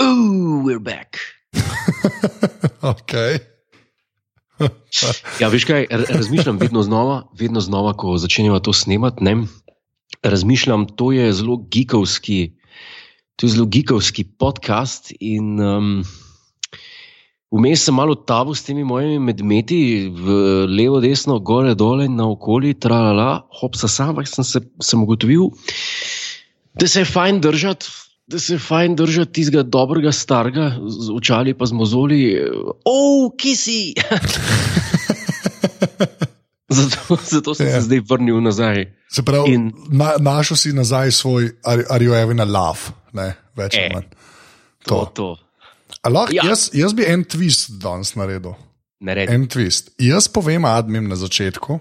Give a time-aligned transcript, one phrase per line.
[0.00, 1.20] Oh, we're back.
[2.96, 3.36] okay.
[5.40, 9.24] ja, veš kaj, razmišljam vedno znova, vedno znova, ko začenjamo to snemati.
[9.24, 9.36] Ne?
[10.22, 12.56] Razmišljam, to je zelo geekovski,
[13.36, 15.12] to je zelo geekovski podcast.
[15.20, 16.02] In um,
[17.52, 20.40] vmes sem malo tabu s temi mojimi medmeti, v
[20.80, 25.50] levo, desno, gore, dole, naokoli, tralala, hopsa, sam, sem se sem ugotovil,
[26.72, 31.54] da se je fajn držati da se je fajn držati tistega dobrega, starega, z očali
[31.54, 32.20] pa z mozoli.
[32.84, 33.80] Oh, ki si!
[36.78, 37.72] zato, zato sem yeah.
[37.72, 37.80] se ja.
[37.88, 38.86] zdaj vrnil nazaj.
[39.10, 42.78] Se pravi, In, na, našel si nazaj svoj, ali jo je na lav,
[43.12, 44.06] ne več ali eh, manj.
[44.86, 44.94] To.
[44.94, 45.36] to, to.
[46.06, 46.46] Lahko, ja.
[46.46, 48.54] jaz, jaz bi en twist danes naredil.
[49.00, 49.34] Naredi.
[49.34, 49.90] En twist.
[49.98, 51.80] Jaz povem admin na začetku,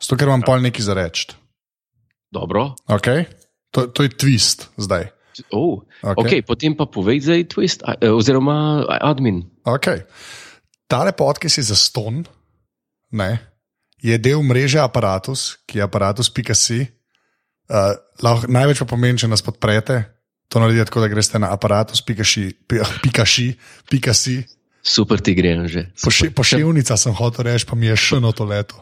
[0.00, 1.28] zato ker imam pol nekaj za reči.
[2.32, 2.70] Dobro.
[2.88, 3.26] Okay.
[3.76, 5.10] To, to je twist zdaj.
[5.50, 6.22] Oh, okay.
[6.22, 9.44] Okay, potem pa povej, da je twist, eh, oziroma admin.
[9.64, 10.04] Okay.
[10.88, 12.24] Tale podcast je za ston,
[13.12, 13.48] ne?
[14.02, 16.80] je del mreže aparatus, ki je aparatus.si.
[17.68, 17.92] Uh,
[18.48, 20.06] največ pa pomeni, če nas podprete.
[20.48, 22.54] To naredite tako, da greste na aparatus.si.
[24.88, 25.90] Super ti gre, že.
[26.32, 28.78] Pošiljnica sem hotel reči, pa mi je še eno to leto.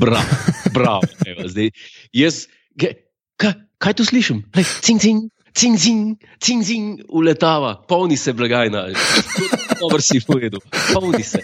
[0.00, 0.24] Bravo,
[0.72, 1.04] bravo.
[1.28, 1.68] Evo, zdaj,
[2.16, 2.46] jaz,
[2.78, 2.96] kaj,
[3.76, 4.46] kaj tu slišim?
[4.56, 8.86] Lej, cing, cing, cing, cing, cing, cing, uletava, polni se blagajna.
[9.80, 10.60] Dobro si povedal,
[10.92, 11.42] polni se.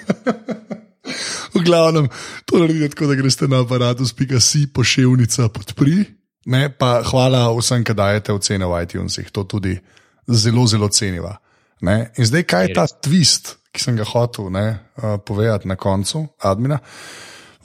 [1.55, 2.09] V glavnem,
[2.45, 6.05] to naredite tako, da greste na aparatus.si, pošiljnica podpri.
[6.49, 9.77] Ne, pa hvala vsem, ki dajete ocene v iTunesih, to tudi
[10.29, 11.37] zelo, zelo ceniva.
[11.85, 12.13] Ne?
[12.17, 16.25] In zdaj, kaj je ta twist, ki sem ga hotel ne, uh, povedati na koncu,
[16.41, 16.81] admina?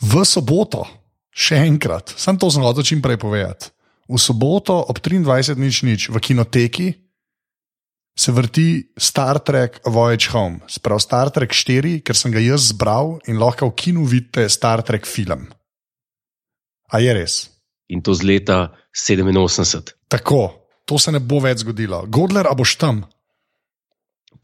[0.03, 0.83] V soboto,
[1.31, 3.72] še enkrat, sem to znal čim prej povedati
[4.09, 6.87] v soboto ob 23.00 v kinoteki
[8.13, 13.17] se vrti Star Trek Voyage Home, sprav Star Trek 4, ker sem ga jaz zbral
[13.25, 15.49] in lahko v kinu vidite Star Trek film.
[16.93, 17.49] A je res?
[17.89, 19.97] In to z leta 87.
[20.07, 22.05] Tako, to se ne bo več zgodilo.
[22.05, 23.01] Godler, a boš tam?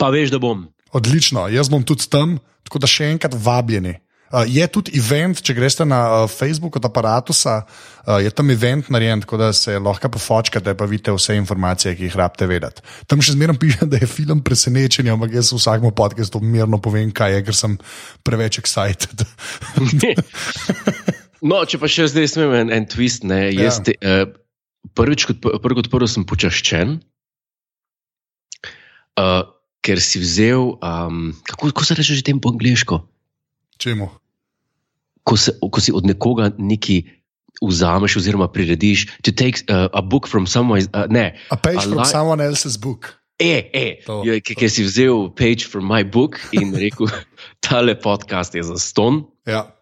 [0.01, 0.65] Pa veš, da bom.
[0.97, 3.99] Odlično, jaz bom tudi tam, tako da še enkrat vabljeni.
[4.29, 8.91] Uh, je tudi event, če greste na uh, Facebook od aparata, uh, je tam event
[8.93, 12.85] narejen, tako da se lahko pofočkate, pa vidite vse informacije, ki jih rabite vedeti.
[13.09, 17.39] Tam še zmeraj piše, da je film presenečen, ampak jaz vsakmo podkastu mirno povem, kaj
[17.39, 17.77] je, ker sem
[18.21, 19.25] preveč excited.
[21.49, 23.73] no, če pa še zdaj smem en, en twist, ne, ja.
[23.81, 24.27] te, uh,
[24.93, 26.99] prvič kot, prvi kot prvo sem počaščen.
[29.17, 29.41] Uh,
[29.81, 33.01] ker si vzel, um, kako, kako se reče že tem po angliško?
[33.79, 34.09] Čemu?
[35.23, 37.07] Ko, se, ko si od nekoga nekaj
[37.63, 40.83] vzameš, oziroma prirediš, to take uh, a book from someone.
[40.93, 43.15] Uh, ne, a page a from someone else's book.
[43.39, 44.03] E, e,
[44.43, 47.07] ki si vzel page from my book in rekel,
[47.63, 49.23] tale podcast je za ston.
[49.47, 49.78] Ja.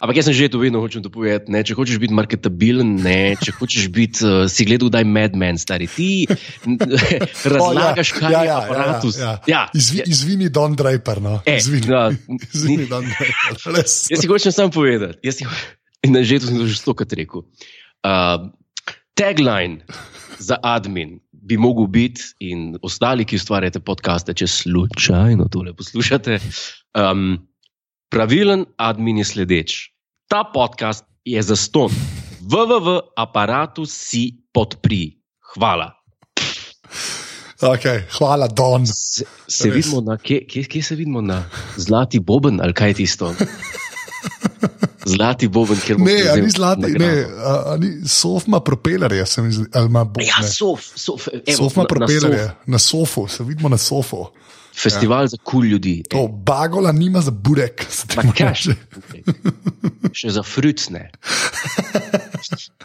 [0.00, 1.52] Ampak jaz sem že to vedno hočem povedati.
[1.52, 5.84] Če hočeš biti marketabilen, ne, če hočeš biti, uh, si gledal, da je Madman, stari
[5.84, 6.24] ti,
[7.54, 9.20] razlagaš, kaj ja, je ja, aparatus.
[9.20, 9.62] Ja, ja, ja.
[9.76, 11.20] Izvi, izvini, Don Draper.
[11.20, 11.42] No.
[11.44, 12.08] E, izvini, da,
[12.56, 13.76] izvini Don Draper.
[13.84, 15.20] jaz si hočem samo povedati.
[15.28, 15.44] Si,
[16.00, 17.44] in na žetu sem to že stokrat rekel.
[18.00, 18.48] Uh,
[19.12, 19.84] tagline
[20.40, 26.40] za admin bi mogel biti, in ostali, ki ustvarjate podcaste, če slučajno tole poslušate.
[26.96, 27.49] Um,
[28.10, 29.74] Pravilen admin je sledeč.
[30.26, 31.92] Ta podcast je za ston.
[32.42, 35.14] VVV aparatu si podpri.
[35.54, 35.92] Hvala.
[37.62, 38.86] Okay, hvala, Don.
[38.86, 41.44] Se, se vidimo na, kje, kje, kje se vidimo na
[41.76, 43.30] zlati boben ali kaj tisto?
[45.06, 46.40] Zlati boben, kjer bomo videli.
[46.40, 47.26] Ne, ni zlati, ne,
[47.78, 50.26] ni, sof ima propelerje, se mi zdi, ali ima boben.
[50.26, 52.66] Ja, sof, sof, evo, sof ima propelerje, na, sof.
[52.66, 54.26] na sofu, se vidimo na sofu.
[54.74, 55.34] Festival ja.
[55.34, 56.02] za kul cool ljudi.
[56.10, 57.86] To bagola nima za burek.
[58.62, 58.76] Še.
[60.12, 61.10] še za frucne.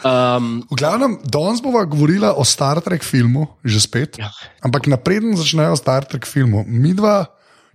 [0.06, 4.20] Um, v glavnem, danes bomo govorili o Star Trek filmu, že spet.
[4.22, 4.30] Ja.
[4.62, 6.62] Ampak napreden začnejo Star Trek filmu.
[6.68, 7.24] Mi dva,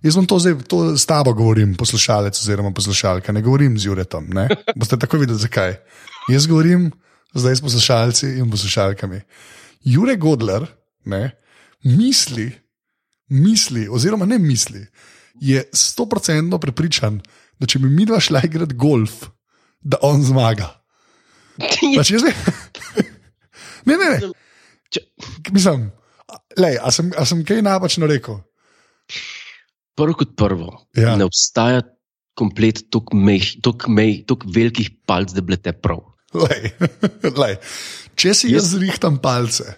[0.05, 4.31] jaz bom to zdaj to s tabo govorim, poslušalec oziroma poslušalka, ne govorim z Juretom.
[4.31, 4.46] Ne?
[4.79, 5.75] Boste tako videli, zakaj.
[6.31, 6.93] Jaz govorim
[7.35, 9.25] zdaj s poslušalci in poslušalkami.
[9.90, 10.69] Jure Godler
[11.11, 11.31] ne,
[11.82, 12.52] misli,
[13.31, 14.82] misli, oziroma ne misli,
[15.41, 17.21] je stoprocentno prepričan,
[17.61, 19.25] da če bi mi dva šla igrati golf,
[19.81, 20.69] da on zmaga.
[21.99, 22.35] Pač jaz, ne,
[23.88, 24.32] ne, ne.
[25.53, 25.88] Mislim,
[26.59, 28.41] lej, a, sem, a sem kaj napačno rekel?
[29.99, 31.15] Prvo kot prvo, ja.
[31.19, 31.83] ne obstaja
[32.38, 33.19] komplet tako
[34.55, 36.03] velikih palcev, da bi te prav.
[36.35, 36.71] Lej,
[37.43, 37.56] lej.
[38.21, 39.75] Če si jaz zrihtam palce,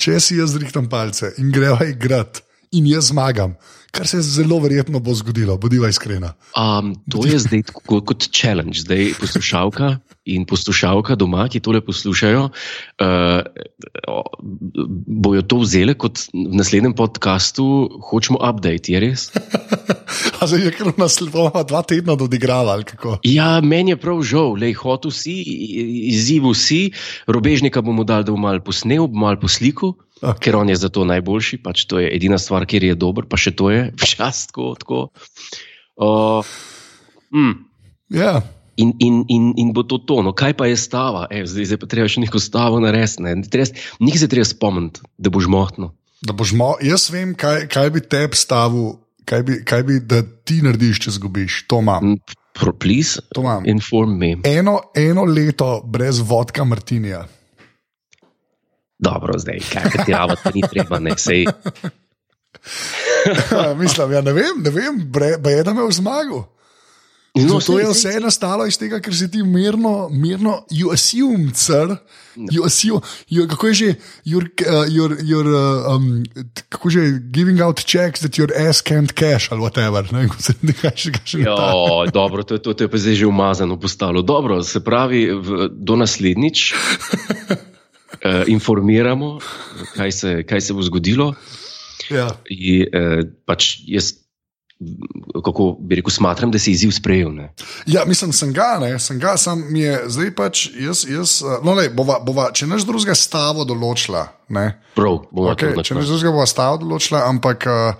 [0.00, 3.54] če si jaz zrihtam palce in greva igrati in jaz zmagam.
[3.90, 6.34] Kar se zelo verjetno bo zgodilo, bodiva iskrena.
[6.54, 9.96] Um, to je zdaj kot, kot challenge, zdaj poslušalka
[10.30, 12.44] in poslušalka doma, ki tole poslušajo,
[13.02, 13.40] uh,
[15.26, 17.66] bojo to vzeli kot v naslednjem podkastu,
[18.10, 19.26] hočemo update, je res?
[20.46, 22.78] zdaj je kar naslednjo dva tedna dodigrala.
[23.26, 25.34] Ja, meni je prav žal, le hotel si,
[26.14, 26.92] izzivu si,
[27.26, 29.96] robežnika bomo dali, da bomo malo posnel, malo poslikal.
[30.20, 30.50] Okay.
[30.50, 33.40] Ker on je za to najboljši, pač to je edina stvar, kjer je dober, pa
[33.40, 34.74] še to je včasih tako.
[34.76, 34.98] tako.
[36.00, 36.44] Uh,
[37.32, 37.56] mm.
[38.12, 38.44] yeah.
[38.76, 40.20] in, in, in, in bo to to.
[40.24, 41.26] No, kaj pa je stava?
[41.32, 43.24] E, zdaj, zdaj pa treba še neko stavo narediti.
[43.24, 43.36] Ne?
[44.00, 45.48] Nikaj se treba spomniti, da boš.
[46.24, 50.00] Da boš mo jaz vem, kaj, kaj bi te stavil, kaj bi, kaj bi
[50.44, 51.64] ti narediš, če zgubiš.
[51.72, 52.16] To imam.
[52.80, 53.64] Please, to imam.
[53.68, 54.34] Inform me.
[54.44, 57.24] Eno, eno leto brez vodka Martinija
[59.00, 61.46] dobro, zdaj kaj ti rado, da ni treba, ne sej.
[63.82, 66.44] Mislim, ja, ne vem, ne vem, bre da me v zmagu.
[67.34, 71.94] No, to je vse nastalo iz tega, ker si ti mirno, mirno, you assume, sir.
[72.34, 72.50] No.
[72.50, 73.00] You assume,
[73.30, 73.94] you, kako je že,
[74.26, 76.24] you're, uh, you're, you're, uh, um,
[76.68, 80.02] kako že, giving out checks that your ass can't cash ali whatever.
[80.12, 81.38] Ne, se ne kaže, kaj še.
[81.46, 84.22] Ja, dobro, to, to, to je pa zdaj že umazano postalo.
[84.22, 86.58] Dobro, se pravi, v, do naslednjič.
[88.24, 89.38] uh, informiramo,
[89.94, 91.34] kaj se, kaj se bo zgodilo.
[92.10, 92.28] Ja.
[92.50, 94.12] In, uh, pač jaz,
[95.44, 97.32] kako bi rekel, smatram, da si izziv sprejel.
[97.34, 97.50] Ne?
[97.86, 101.04] Ja, mislim, sem ga, ne, sem ga, sem mi je zdaj pač jaz.
[101.08, 104.26] jaz uh, no, lej, bova, bova, če neš drugega stava določila.
[104.48, 107.94] Ne, Prav, bomo okay, če neš drugega bova stava določila, ampak uh,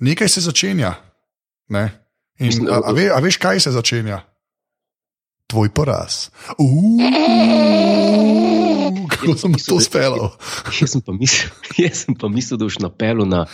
[0.00, 0.94] nekaj se začenja.
[1.70, 1.84] Ne?
[2.40, 4.22] In, mislim, a, a, ve, a veš, kaj se začenja?
[5.50, 6.30] Tvoj poraz.
[6.62, 7.00] Uuuu
[9.20, 10.30] kako sem to speljal.
[10.80, 11.50] Jaz sem mislil,
[12.02, 13.44] sem pa mislil da boš napeljal na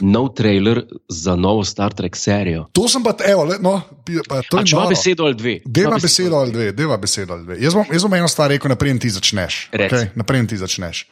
[0.00, 2.66] nov trailer za novo Star Trek serijo.
[2.72, 3.80] To sem pa, evo, le, no,
[4.28, 4.70] pa, to je.
[4.72, 5.58] Če ima besedo ali dve.
[5.64, 7.60] Deva besedo ali dve, deva besedo ali dve.
[7.62, 9.60] Jaz bom, jaz bom eno stvar rekel, naprej ti začneš.
[9.72, 10.10] Okay?
[10.18, 11.06] Naprej ti začneš.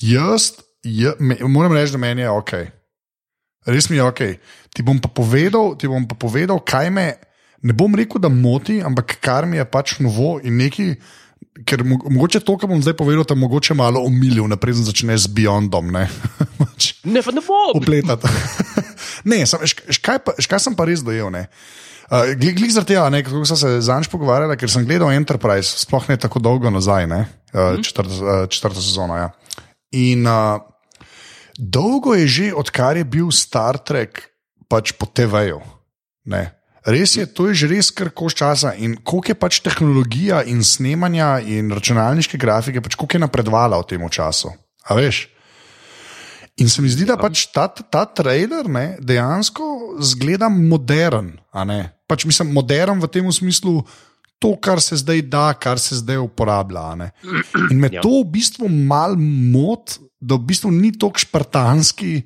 [0.00, 0.52] Jaz,
[0.84, 2.52] jaz me, moram reči, da meni je ok.
[3.66, 4.22] Res mi je ok.
[4.74, 7.08] Ti bom pa povedal, ti bom pa povedal kaj me.
[7.60, 10.94] Ne bom rekel, da moti, ampak kar mi je pač novo in nekaj,
[11.66, 15.34] ker mo mogoče to, kar bom zdaj povedal, te mogoče malo omilil, naprej začneš z
[15.36, 15.92] Beyondom.
[15.92, 16.06] Ne,
[17.14, 17.74] ne, ne bom.
[17.76, 18.30] Upletati.
[19.30, 21.32] ne, sem, škaj, pa, škaj sem pa res dojel.
[22.10, 26.18] Uh, Glede za tega, kako sem se zanj pogovarjal, ker sem gledal Enterprise, sploh ne
[26.20, 29.20] tako dolgo nazaj, ne, uh, četrta, uh, četrta sezona.
[29.24, 29.28] Ja.
[30.00, 30.58] In uh,
[31.58, 34.26] dolgo je že, odkar je bil Star Trek
[34.70, 35.62] pač po TV-ju.
[36.86, 40.64] Res je, to je že res kar koš časa in koliko je pač tehnologija in
[40.64, 44.52] snemanja in računalniške grafike, pač koliko je napredovala v tem času.
[44.88, 45.28] A veš?
[46.60, 51.36] In se mi zdi, da pač ta, ta trailer ne, dejansko zgleda modern.
[52.08, 53.84] Pač mislim, modern v tem smislu,
[54.40, 57.12] to, kar se zdaj da, kar se zdaj uporablja.
[57.68, 58.00] In me ja.
[58.00, 62.24] to v bistvu mal mot, da v bistvu ni tako špartanski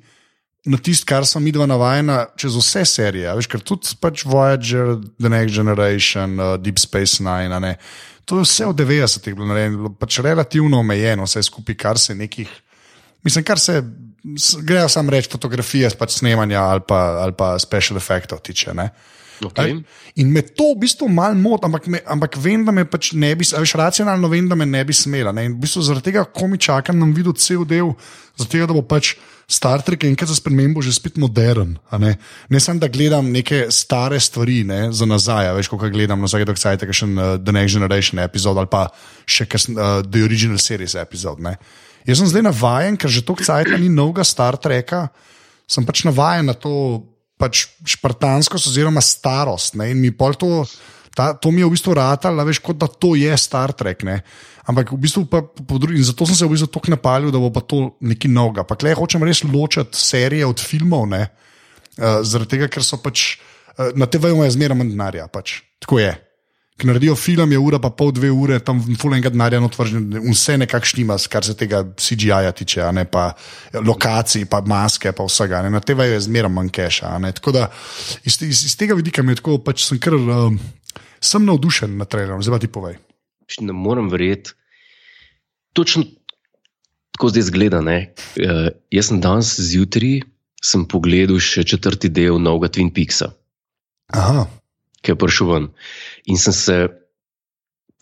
[0.65, 3.33] na tisto, kar smo mi dva navajena čez vse serije.
[3.37, 7.75] Veš, ker tudi pač Voyager, The Next Generation, uh, Deep Space Nine, ne,
[8.25, 12.49] to je vse v 90-ih bilo narejeno, pač relativno omejeno, vse skupaj, kar se nekih,
[13.23, 13.83] mislim, kar se.
[14.65, 18.73] Grejo samo reči fotografije, pač snemanja ali pa, ali pa special efektov tiče.
[19.45, 19.83] Okay.
[20.15, 23.45] In me to v bistvu malo moti, ampak, ampak vem, da me pač ne bi,
[23.45, 25.29] veš, racionalno vem, da me ne bi smela.
[25.35, 25.45] Ne?
[25.45, 27.93] In v bistvu zaradi tega, ko mi čakam, nam videl cel del,
[28.47, 29.13] tega, da bo pač.
[29.47, 31.77] Star Trek je enkrat za spremembo že spet modern.
[31.97, 32.17] Ne,
[32.49, 36.55] ne samo da gledam neke stare stvari ne, za nazaj, veš, kako gledam nazaj, da
[36.57, 38.87] je še uh, The Next Generation epizod ali pa
[39.25, 41.39] še kas, uh, The Original Series epizod.
[41.39, 41.57] Ne.
[42.05, 45.07] Jaz sem zdaj navaden, ker že toliko časa ni novega Star Treka,
[45.69, 47.05] sem pač navaden na to
[47.37, 49.77] pač špartanskost oziroma starost.
[49.77, 50.65] Ne, in mi pol to.
[51.15, 54.03] Ta, to mi je v bistvu ratalo, veš, kot da to je Star Trek.
[54.03, 54.19] Ne?
[54.65, 57.53] Ampak v bistvu pa po drugi, zato sem se v bistvu tako napalil, da bo
[57.53, 58.65] pa to nekaj novega.
[58.65, 61.25] Pa klej hočem res ločiti serije od filmov, uh,
[62.25, 65.27] zaradi tega, ker so pač uh, na TV-ju je zmeraj manj denarja.
[65.29, 65.61] Pač.
[65.85, 66.15] Tako je.
[66.75, 71.05] Ker naredijo film, je ura, pa pol dve ure, tam fulenga denarja, notvržen, vse nekakšni
[71.05, 73.29] ima, kar se tega CGI-ja tiče, ne pa
[73.79, 75.61] lokacij, pa maske, pa vsega.
[75.63, 75.71] Ne?
[75.71, 77.13] Na TV-ju je zmeraj manj keša.
[77.37, 77.69] Tako da
[78.25, 80.17] iz, iz, iz tega vidika mi je tako, pač sem kar.
[80.17, 80.57] Uh,
[81.25, 82.97] sem navdušen nad trailerom, zdaj pa ti povej.
[83.61, 84.55] Ne morem verjeti,
[85.77, 86.05] točno
[87.15, 87.79] tako zdaj zgleda.
[87.79, 90.23] Uh, jaz sem danes zjutraj
[90.89, 93.29] pogledal še četrti del novega Twin Peaksa,
[94.17, 94.47] Aha.
[95.05, 95.67] ki je prišel ven.
[96.25, 96.77] In sem se,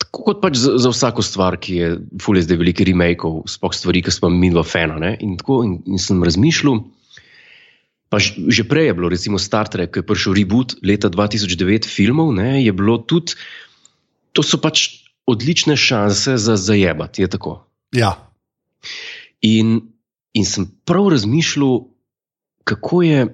[0.00, 1.90] tako kot pač za, za vsako stvar, ki je
[2.24, 4.96] fulej zdaj veliko remakeov, sploh stvari, ki smo mi dva fena.
[5.20, 6.80] In, tako, in, in sem razmišljal.
[8.08, 12.32] Pa že prej je bilo, recimo Star Trek, ki je prišel reboot leta 2009 filmov,
[12.32, 13.36] ne, je bilo tudi,
[14.32, 17.66] to so pač odlične šanse za zajebat, je tako.
[17.92, 18.30] Ja.
[19.40, 19.80] In,
[20.32, 21.80] in sem prav razmišljal,
[22.64, 23.26] kako je,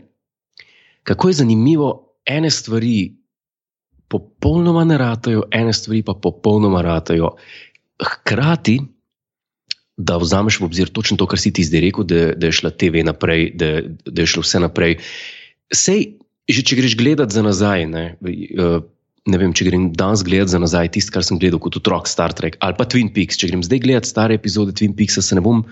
[1.03, 3.17] kako je zanimivo, ene stvari
[4.09, 7.35] popolnoma ne ratajo, ene stvari pa popolnoma ratajo.
[8.03, 8.81] Hkrati,
[9.97, 12.71] da vzameš v obzir točno to, kar si ti zdaj rekel, da, da je šla
[12.71, 13.69] TV naprej, da,
[14.07, 14.97] da je šlo vse naprej.
[15.75, 16.07] Sej,
[16.49, 18.81] že če greš gledati za nazaj, ne, uh,
[19.31, 22.35] ne vem, če grem danes gledati za nazaj tisto, kar sem gledal kot otrok Star
[22.37, 23.39] Trek ali pa Twin Peaks.
[23.41, 25.65] Če grem zdaj gledati stare epizode Twin Peaksa, se ne bom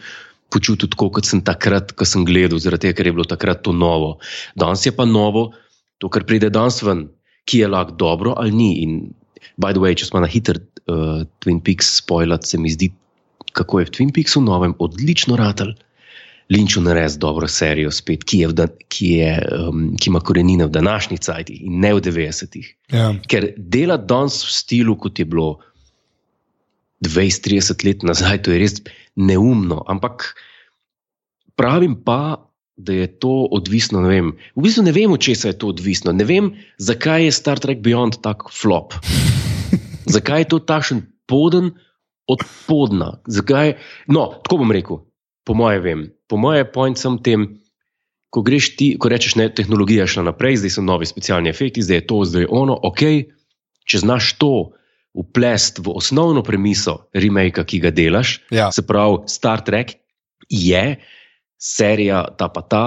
[0.52, 3.74] počutil tako, kot sem takrat, ko sem gledal, zaradi tega, ker je bilo takrat to
[3.76, 4.16] novo.
[4.58, 5.50] Danes je pa novo,
[6.00, 7.08] to, kar pride danes ven,
[7.48, 8.70] ki je lahko dobro ali ni.
[8.84, 8.94] In,
[9.60, 12.90] by the way, če smo na hiter uh, Twin Peaks spoiler, se mi zdi,
[13.52, 15.74] kako je v Twin Peaksu novem odlično ratelj.
[16.48, 19.32] Linču naredil dobro serijo, spet, ki, je da, ki, je,
[19.68, 22.70] um, ki ima korenine v današnjih cajtih in ne v 90-ih.
[22.92, 23.10] Ja.
[23.28, 25.58] Ker dela danes v stilu, kot je bilo
[27.04, 28.78] 20-30 let nazaj, to je res
[29.16, 29.82] neumno.
[29.86, 30.32] Ampak
[31.58, 34.00] pravim pa, da je to odvisno.
[34.06, 36.14] Vem, v bistvu ne vem, če se je to odvisno.
[36.14, 38.94] Ne vem, zakaj je Star Trek Beyond tak flop.
[40.14, 41.74] zakaj je to takšen poden
[42.30, 43.18] od podna?
[43.26, 43.74] Zakaj?
[44.06, 45.02] No, tako bom rekel,
[45.48, 46.00] po mojem vem.
[46.26, 47.48] Po mojem point sem tem.
[48.28, 51.96] Ko greš ti, ko rečeš, je tehnologija šla naprej, zdaj so novi specialni efekti, zdaj
[51.96, 53.00] je to, zdaj je ono, ok,
[53.82, 54.50] če znaš to
[55.14, 58.68] uplest v osnovno premiso remake, ki ga delaš, Ja.
[58.68, 59.96] se pravi Star Trek,
[60.46, 61.00] je
[61.56, 62.82] serija ta pa ta,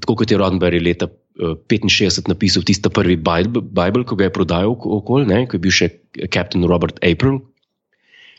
[0.00, 4.32] tako kot je Roddenberry leta eh, 65 napisal tisti prvi Bible, Bible, ko ga je
[4.32, 5.90] prodajal oko- okoli, ne, ko je bil še
[6.32, 7.44] Captain Robert April.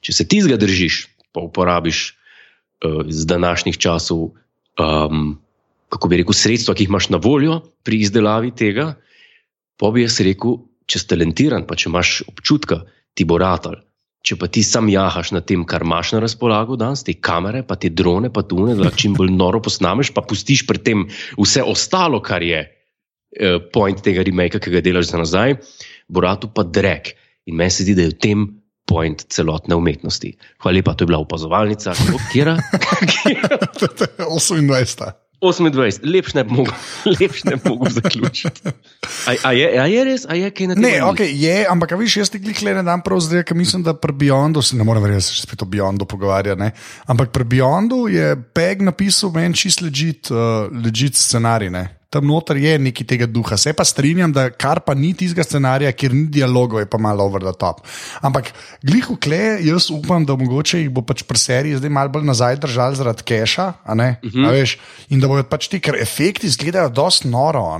[0.01, 2.17] Če se ti zga držiš, pa uporabiš
[2.85, 4.31] uh, z današnjih časov,
[4.79, 5.37] um,
[5.89, 8.93] kako bi rekel, sredstva, ki jih imaš na voljo pri izdelavi tega,
[9.79, 10.59] pa bi jaz rekel,
[10.89, 12.83] če si talentiran, pa če imaš občutka,
[13.13, 13.79] ti bo ratal.
[14.25, 17.77] Če pa ti sam jahaš na tem, kar imaš na razpolago danes, te kamere, pa
[17.79, 21.05] te drone, pa tune, da čim bolj noro posnameš, pa pustiš pri tem
[21.39, 25.55] vse ostalo, kar je eh, point tega remake, ki ga delaš za nazaj,
[26.11, 27.13] bo ratu pa drek.
[27.47, 28.43] In meni se zdi, da je v tem
[28.89, 30.33] point celotne umetnosti.
[30.63, 31.93] Hvala lepa, to je bila opazovalnica,
[32.33, 32.55] kjer
[33.77, 35.11] 28.
[35.41, 36.73] 28, lepš ne bi mogel,
[37.19, 38.61] lepš ne bi mogel zaključiti.
[39.27, 40.83] A, a, je, a je res, a je kaj na tem?
[40.83, 43.85] Ne, okay, je, ampak a viš, jaz ti klikle ne dam prav zdaj, ker mislim,
[43.87, 46.73] da pri Beyondu, ne morem verjeti, da se spet o Beyondu pogovarja, ne?
[47.07, 51.71] ampak pri Beyondu je Peg napisal meni čist legit, uh, legit scenarij.
[51.71, 51.85] Ne?
[52.09, 53.53] Tam noter je nekaj tega duha.
[53.57, 57.27] Se pa strinjam, da kar pa ni tistega scenarija, kjer ni dialogov, je pa malo
[57.29, 57.83] over the top.
[58.25, 58.49] Ampak
[58.81, 62.57] glihu kle, jaz upam, da mogoče jih bo pač pri seriji zdaj malo bolj nazaj
[62.65, 63.67] držali zaradi keša?
[63.85, 64.47] Uh -huh.
[64.47, 67.77] a veš, in da bodo pač ti, ker efekti izgledajo dosti noro.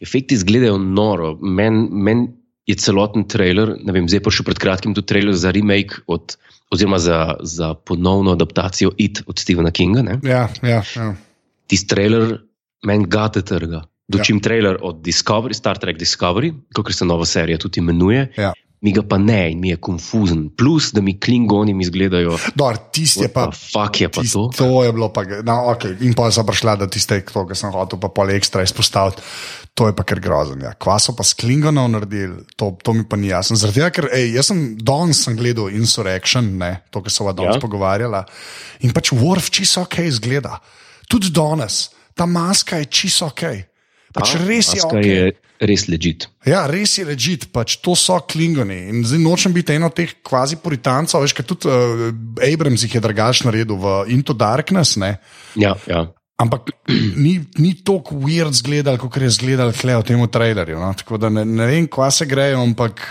[0.00, 1.38] Efekti izgledajo noro.
[1.40, 2.28] Meni men
[2.66, 6.36] je celoten trailer, ne vem, zdaj pa še pred kratkim tudi trailer za remake, od,
[6.70, 10.02] oziroma za, za ponovno adaptacijo It od Stephena Kinga.
[10.02, 10.20] Ne?
[10.22, 11.14] Ja, ja, ja.
[11.66, 12.49] Tisti trailer
[12.86, 13.84] meni gate trga.
[14.10, 14.42] Dočim ja.
[14.42, 18.32] trailer od Discovery, Star Trek Discovery, kot se nova serija tudi imenuje.
[18.36, 18.52] Ja.
[18.80, 20.46] Mi ga pa ne in mi je konfuzen.
[20.56, 22.38] Plus, da mi klingoni izgledajo.
[22.56, 23.50] Dor, tisti je pa.
[23.52, 24.46] Fuk je pa Tist, to.
[24.56, 25.98] to je bilo pa, no, okay.
[26.00, 29.20] in pa sem prišla, da tiste, ki sem hotel, pa pol ekstra izpostaviti.
[29.76, 30.56] To je pa kar grozno.
[30.64, 30.72] Ja.
[30.80, 33.60] Kva so pa s Klingonov naredili, to, to mi pa ni jasno.
[33.60, 37.58] Zaradi tega, ker ej, jaz sem danes gledal Insurrection, ne, to, kar so va danes
[37.58, 37.60] Ja.
[37.60, 37.62] ja.
[37.68, 38.24] pogovarjala.
[38.88, 40.56] In pač Worf čisto ok izgleda.
[41.10, 43.42] Tudi danes, ta maska je čisto ok.
[44.10, 45.06] Pač Ta res je maska ok.
[45.06, 46.24] je res ležit.
[46.48, 48.88] Ja, res je ležit, pač to so klingoni.
[48.90, 52.08] In zdaj nočem biti eno od teh kvazi puritancev, veš, ker tudi uh,
[52.42, 54.96] Abrams jih je drugačen naredil v Into Darkness.
[54.96, 55.18] Ne?
[55.54, 56.06] Ja, ja.
[56.40, 56.72] Ampak
[57.24, 60.80] ni, ni tako weird zgledal, kot je zgledal tle v tem trailerju.
[60.80, 60.90] No?
[60.96, 63.04] Tako da ne, ne vem, kva se grejo, ampak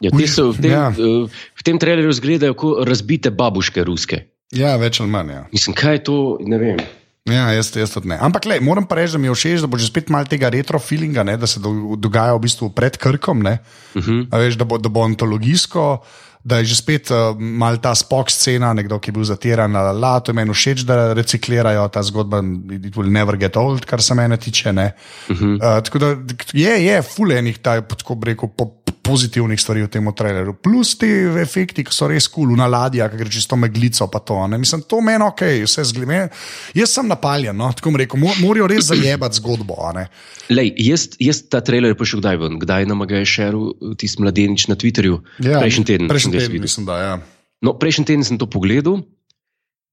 [0.00, 0.88] Ja, te so v tem, Ja.
[0.90, 1.28] ja.
[1.28, 4.24] v tem trailerju izgledajo kot razbite babuške ruske.
[4.50, 5.30] ja, več ali manj.
[5.30, 5.42] Ja.
[5.52, 6.80] Mislim, kaj je to, ne vem.
[7.28, 8.16] Ja, jaz, jaz tudi ne.
[8.16, 10.48] Ampak, lej, moram pa reči, da mi je všeč, da bo že spet malo tega
[10.48, 13.44] retro feelinga, ne, da se do, dogaja v bistvu pred krkom.
[13.44, 13.60] Ne,
[13.94, 14.24] uh -huh.
[14.32, 16.00] veš, da, bo, da bo antologijsko,
[16.44, 19.92] da je že spet uh, mal ta spok scena, nekdo, ki je bil zatiran na
[19.92, 20.20] la.
[20.20, 22.40] To je meni všeč, da reciklirajo ta zgodba,
[22.72, 24.70] it will never get old, kar se mene tiče.
[24.70, 25.54] Uh -huh.
[25.54, 26.16] uh, tako da
[26.52, 28.48] je, je fulenih, tako bi rekel.
[28.48, 31.08] Po, Pozitivnih stvari v tem traileru, plus ti
[31.40, 34.06] efekti, ki so res kul, cool, na ladji, ki gre čisto meglico.
[34.06, 34.58] pa To, ne.
[34.58, 36.28] Mislim, to meni ok, vse zgleda.
[36.74, 39.74] Jaz sem napaljen, no, tako rekel, mo- morajo res zajebati zgodbo.
[39.94, 40.06] ne.
[40.50, 44.22] Lej, jaz, jaz ta trailer pa še kdaj ven, kdaj nam ga je šeril tisti
[44.22, 45.20] mladenič na Twitterju.
[45.38, 46.08] prejšnji teden.
[46.10, 47.14] Prejšnji jaz teden, mislim, da ja.
[47.60, 49.02] No, prejšnji teden sem to pogledal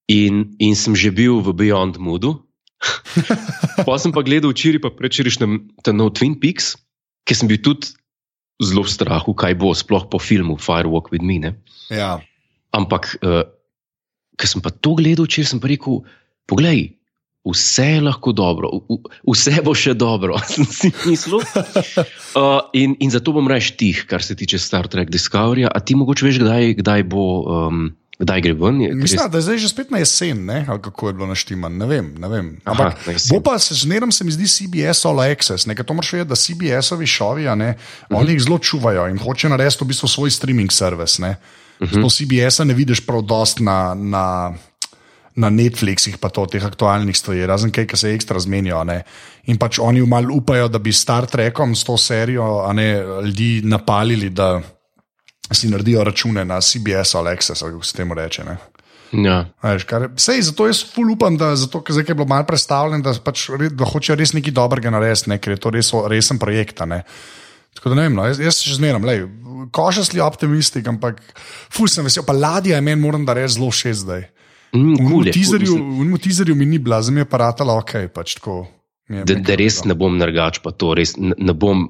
[0.08, 2.40] in, in sem že bil v Beyond Moodu.
[3.88, 6.78] pa sem pa gledal včeraj, pa prečerišnjem ta nov Twin Peaks,
[7.26, 7.94] ki sem bil tudi
[8.62, 11.38] zelo v strahu, kaj bo, sploh po filmu Firewalk with Me.
[11.42, 11.52] Ne?
[11.94, 12.18] Ja.
[12.74, 13.46] Ampak, uh,
[14.38, 16.02] ker sem pa to gledal, če sem pa rekel,
[16.50, 16.97] poglej.
[17.48, 21.40] Vse je lahko dobro, v, vse bo še dobro, sem si mislil.
[22.36, 25.68] Uh, in, in zato bom reč tih, kar se tiče Star Trek Discovery.
[25.68, 27.26] A ti mogoče veš, kdaj, kdaj bo.
[27.46, 27.88] Um,
[28.18, 28.82] Kdaj gre ven?
[28.82, 30.66] Je, Mislim, da je zdaj že spet na jesen, ne?
[30.68, 31.78] ali kako je bilo naštiman.
[31.78, 32.16] Ne vem.
[32.18, 32.48] Ne vem.
[32.66, 35.70] Ampak Aha, bo pa se zmeraj, se mi zdi, CBS All Access.
[35.70, 37.74] Nekaj to moraš vedeti, da CBS-ovi šovi, uh -huh.
[38.10, 41.20] oni jih zelo čuvajo in hoče narediti v bistvu svoj streaming servis.
[41.20, 41.26] Uh
[41.80, 42.10] -huh.
[42.10, 43.94] CBS-a ne vidiš prav dost na.
[43.94, 44.54] na
[45.38, 48.80] Na Netflixih, pa to teh aktualnih stvari, razen kaj, ki se ekstra zmenijo.
[48.90, 49.04] Ne?
[49.54, 52.88] In pač oni malo upajo, da bi Star Trekom s to serijo ne,
[53.28, 54.56] ljudi napalili, da
[55.52, 58.44] si naredijo račune na CBS ali Access, kako se temu reče.
[58.44, 58.58] Ne?
[59.12, 59.46] Ja.
[60.18, 63.86] Sej, zato jaz ful upam, da zato, zdaj, je bilo malo predstavljeno, da, pač, da
[63.86, 65.38] hoče res nekaj dobrega narediti, ne?
[65.40, 66.82] ker je to res resen projekt.
[67.78, 69.06] Tako da ne vem, no, jaz, jaz še zmeram,
[69.72, 71.22] košasli optimistik, ampak
[71.74, 74.28] ful sem vesel, pa ladja je meni, moram da reči, zelo še zdaj.
[74.76, 78.10] Mm, v tem teaserju mi ni bila, zdaj mi je pa ratala ok.
[78.14, 78.66] Pač, tako,
[79.08, 81.88] da, da res ne bom nergač, pa to res ne, ne bom.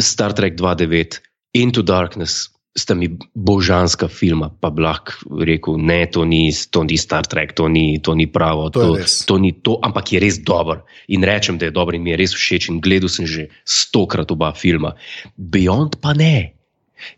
[0.00, 1.20] Star Trek 2.9,
[1.60, 6.96] Into Darkness, sta mi božanska filma, pa bi lahko rekel, ne, to ni, to ni
[7.00, 10.38] Star Trek, to ni, to ni pravo, to, to, to ni to, ampak je res
[10.46, 10.84] dober.
[11.10, 14.30] In rečem, da je dober in mi je res všeč in gledal sem že stokrat
[14.30, 14.94] oba filma.
[15.36, 16.54] Beyond pa ne.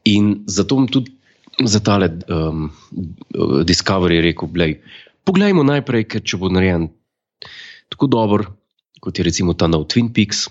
[0.09, 1.22] In zato tudi
[1.61, 2.71] za tale um,
[3.65, 4.79] Discovery rekel, blej,
[5.27, 6.89] poglejmo najprej, ker če bo narejen
[7.93, 8.47] tako dober,
[9.03, 10.47] kot je recimo ta nov Twin Peaks.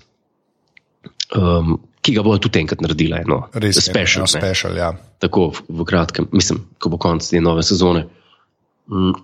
[1.32, 3.22] Um, ki ga bo tudi enkrat naredila.
[3.22, 4.90] Eno, Res je, special, no, special, ja.
[5.22, 8.04] Tako v kratkem, mislim, ko bo konec te nove sezone.
[8.90, 9.14] Mm.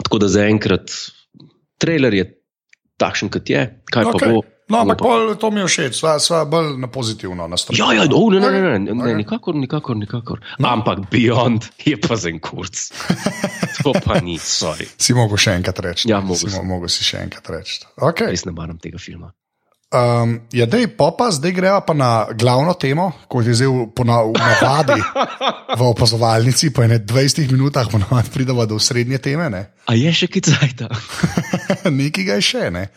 [0.00, 0.92] Tako da zaenkrat
[1.80, 2.26] trailer je
[3.00, 3.66] takšen, kot je.
[3.92, 4.24] Kaj okay.
[4.24, 4.42] pa bo?
[4.66, 7.86] No, ampak pol, to mi je všeč, sva, sva bolj na pozitivno nastrojena.
[7.86, 9.94] Ja, ja, oh, ne, ne, ne, ne, ne, nikakor, nikakor.
[9.94, 10.42] nikakor.
[10.58, 10.72] No.
[10.74, 12.74] Ampak Beyond je pa za en kurc.
[13.86, 14.90] to pa ni, sorry.
[14.98, 16.10] Si mogel še enkrat reči.
[16.10, 16.62] Ja, mogel si.
[16.66, 17.84] Mogel si še enkrat reči.
[17.94, 18.34] Okay.
[18.34, 19.30] Res ne maram tega filma.
[19.94, 24.98] Um, ja, dej, popa, zdaj greva pa na glavno temo, kot je zdaj v navadi
[25.78, 26.74] v opazovalnici.
[26.74, 29.46] Po 20 minutah ponovadi pridemo do srednje teme.
[29.46, 29.62] Ne?
[29.86, 30.90] A je še kaj cajta?
[32.02, 32.64] Nekaj ga je še.
[32.74, 32.90] Ne?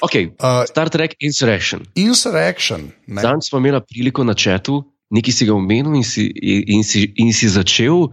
[0.00, 1.86] Okay, uh, Star Trek Insurrection.
[1.94, 2.92] Insurrection.
[3.06, 6.30] Danes smo imeli priliko na četu, nekaj si ga omenil in si,
[6.66, 8.12] in si, in si začel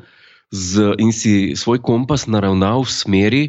[0.52, 3.44] z, in si svoj kompas naravnal v smeri,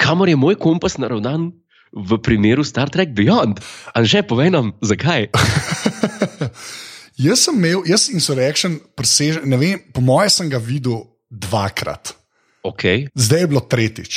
[0.00, 1.52] kamor je moj kompas naravnan
[1.94, 3.60] v primeru Star Trek Beyond.
[3.94, 5.30] Anže, povej nam, zakaj.
[7.26, 12.16] jaz sem imel, jaz Insurrection, presež, ne vem, po mojem sem ga videl dvakrat.
[12.64, 13.12] Okay.
[13.14, 14.14] Zdaj je bilo tretjič.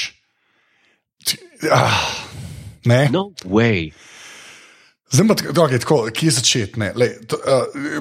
[1.74, 2.27] Ah,
[2.88, 3.08] ne.
[3.12, 3.92] No way.
[5.08, 6.82] Zdaj pa okay, tako kje začeti?
[6.82, 6.90] Uh,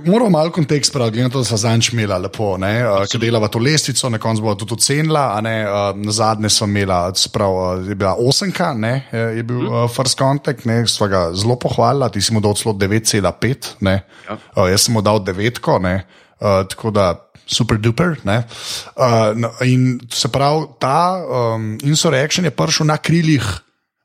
[0.07, 3.47] moramo malo kontekst pravi, glede na to, da smo zanj imeli lepo, uh, ki delava
[3.49, 5.27] to lestvico, na koncu bo tudi ocenila.
[5.39, 10.19] Uh, na zadnje smo imeli, sprav, uh, je bila 8, ne, je bil uh, First
[10.19, 14.01] Contact, ne, sva ga zelo pohvalila, ti si mu dal celo 9,5, ja.
[14.57, 15.95] uh, jaz sem mu dal 9, ne,
[16.41, 17.13] uh, tako da
[17.47, 18.19] super duper.
[18.27, 23.47] Uh, no, in se pravi, ta um, insurrection je prišel na krilih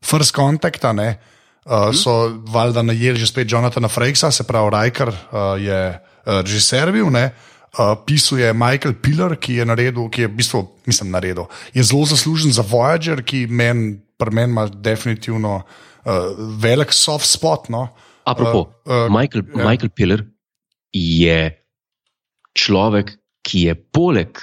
[0.05, 0.93] First Contacta.
[0.93, 1.19] Ne,
[1.61, 6.89] Uh, so valjda najeli že spet Jonathana Frakesa, se pravi, Rajkar uh, je uh, režiser
[6.91, 7.05] bil.
[7.05, 11.45] Uh, pisal je Michael Piller, ki je naredil, ki je v bistvu, mislim, naredil.
[11.73, 16.13] Je zelo zaslužen za Voyager, ki meni men ima definitivno uh,
[16.57, 17.69] velik soft spot.
[17.69, 17.87] No.
[18.25, 19.69] Apropo, uh, uh, Michael, ja.
[19.69, 20.25] Michael Piller
[20.93, 21.61] je
[22.57, 24.37] človek, ki je poleg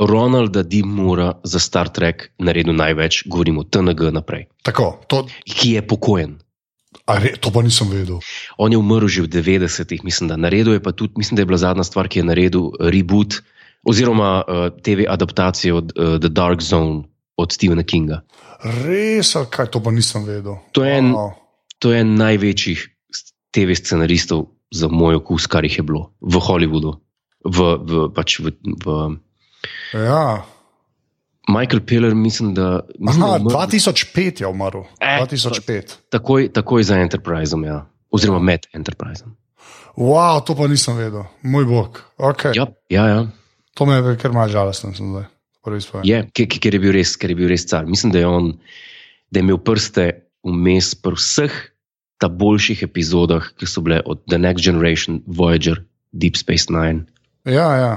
[0.00, 0.82] Ronalda D.
[0.84, 4.48] Mura za Star Trek naredil največ, govorimo o TNG naprej.
[4.64, 5.26] Tako, to...
[5.44, 6.38] Ki je pokojen.
[7.08, 8.22] Re, to pa nisem vedel.
[8.56, 11.48] On je umrl že v 90-ih, mislim, da naredil je pa tudi, mislim, da je
[11.50, 13.42] bila zadnja stvar, ki je naredil reboot
[13.82, 18.22] oziroma uh, eh, TV adaptacijo od uh, The Dark Zone od Stephena Kinga.
[18.62, 20.62] Res, kaj to pa nisem vedel.
[20.72, 21.34] To je, en, wow.
[21.82, 22.78] to je en največjih
[23.50, 26.96] TV scenaristov za moj okus, kar jih je bilo v Hollywoodu.
[27.42, 28.86] V, v, pač v, v,
[29.92, 30.44] ja.
[31.48, 32.80] Michael Piller, mislim, da.
[32.98, 34.84] Mislim, Aha, da 2005 je umrl.
[35.00, 35.96] Eh, 2005.
[36.08, 37.86] Takoj, takoj za Enterprise, ja.
[38.10, 39.24] oziroma med Enterprise.
[39.96, 42.00] Wow, to pa nisem vedel, moj bog.
[42.18, 42.56] Okay.
[42.56, 43.26] Ja, ja, ja.
[43.74, 45.28] To me je kar malo žalostno, sem zdaj.
[46.02, 47.86] Je, ker je bil res, ker je bil res car.
[47.86, 48.48] Mislim, da je on,
[49.30, 50.08] da je imel prste
[50.42, 51.58] vmes pri vseh
[52.18, 57.06] ta boljših epizodah, ki so bile od The Next Generation, Voyager, Deep Space Nine.
[57.46, 57.92] Ja, ja.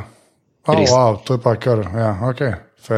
[0.65, 2.41] Oh, wow, to je pa kar, ja, ok.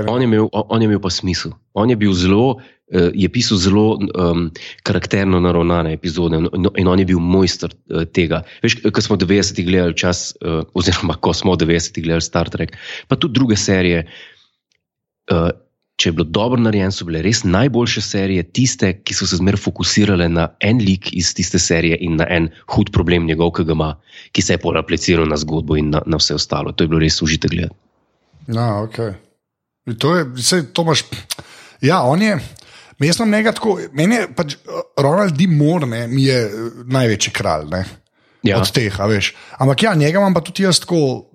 [0.07, 1.51] On je, imel, on je imel pa smisel.
[1.75, 4.49] On je bil zelo, uh, je pisal zelo um,
[4.87, 8.43] karakterno naravnane epizode in, in on je bil mojster uh, tega.
[8.63, 10.31] Veš, ko smo v 90-ih gledali čas,
[10.75, 12.75] oziroma ko smo v 90-ih gledali Star Trek,
[13.07, 14.07] pa tudi druge serije.
[15.31, 15.51] Uh,
[15.97, 19.63] če je bilo dobro narejeno, so bile res najboljše serije, tiste, ki so se zmeraj
[19.63, 23.73] fokusirale na en lik iz tiste serije in na en hud problem njegov, ki ga
[23.73, 23.89] ima,
[24.31, 26.71] ki se je pol apliciral na zgodbo in na, na vse ostalo.
[26.71, 27.75] To je bilo res užite gledati.
[28.53, 28.99] Ja, ok.
[29.97, 31.03] To je, vse, to imaš.
[31.81, 32.37] Ja, on je.
[33.01, 34.55] Jaz sem nekaj tako, meni je pač
[34.97, 35.45] Ronald D.
[35.49, 36.37] Moore, ne, mi je
[36.85, 37.83] največji kralj ne,
[38.45, 38.61] Ja.
[38.61, 39.33] od teh, a veš.
[39.59, 41.27] Ampak ja, njega imam pa tudi jaz tako,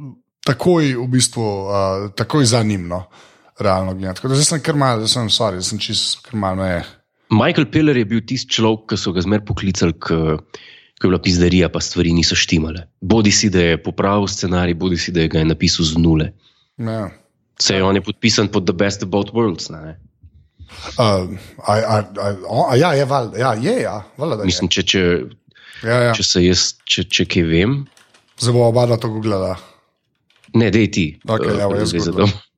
[0.47, 3.05] takoj v bistvu, uh, takoj za njim, no,
[3.61, 4.15] realno gledano.
[4.15, 6.83] Tako da zdaj sem kar mal, zdaj sem sorry, zdaj sem čist kar mal, ne.
[7.33, 10.39] Michael Piller je bil tisti človek, ki so ga zmeraj poklicali, ko
[11.03, 12.85] ko je bila pizdarija, pa stvari niso štimale.
[13.03, 16.29] Bodi si, da je popravil scenarij, bodi si, da je ga je napisal z nule.
[16.79, 17.11] Ja.
[17.59, 19.67] Se je on je podpisan pod The Best of Both Worlds.
[19.75, 19.97] Ne?
[20.95, 21.35] Uh,
[21.67, 22.29] a, a, a,
[22.71, 24.47] a, ja, je, val, ja, je, ja, valjda, da je.
[24.47, 25.03] Mislim, če, če,
[25.83, 26.13] Ja, ja.
[26.15, 27.73] če se jaz, če, če kaj vem,
[28.39, 29.57] Zdaj bo oba dva to googlala.
[30.55, 31.07] ne, dej ti.
[31.19, 32.31] Eh, evo, jaz za googlam.
[32.31, 32.52] to.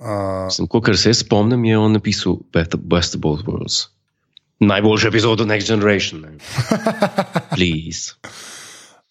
[0.00, 3.90] Uh, Sem, Kot se spomnim, je on napisal Best of, Both Worlds.
[4.60, 6.20] Najboljša epizoda Next Generation.
[6.20, 6.30] ne.
[7.56, 8.16] Please.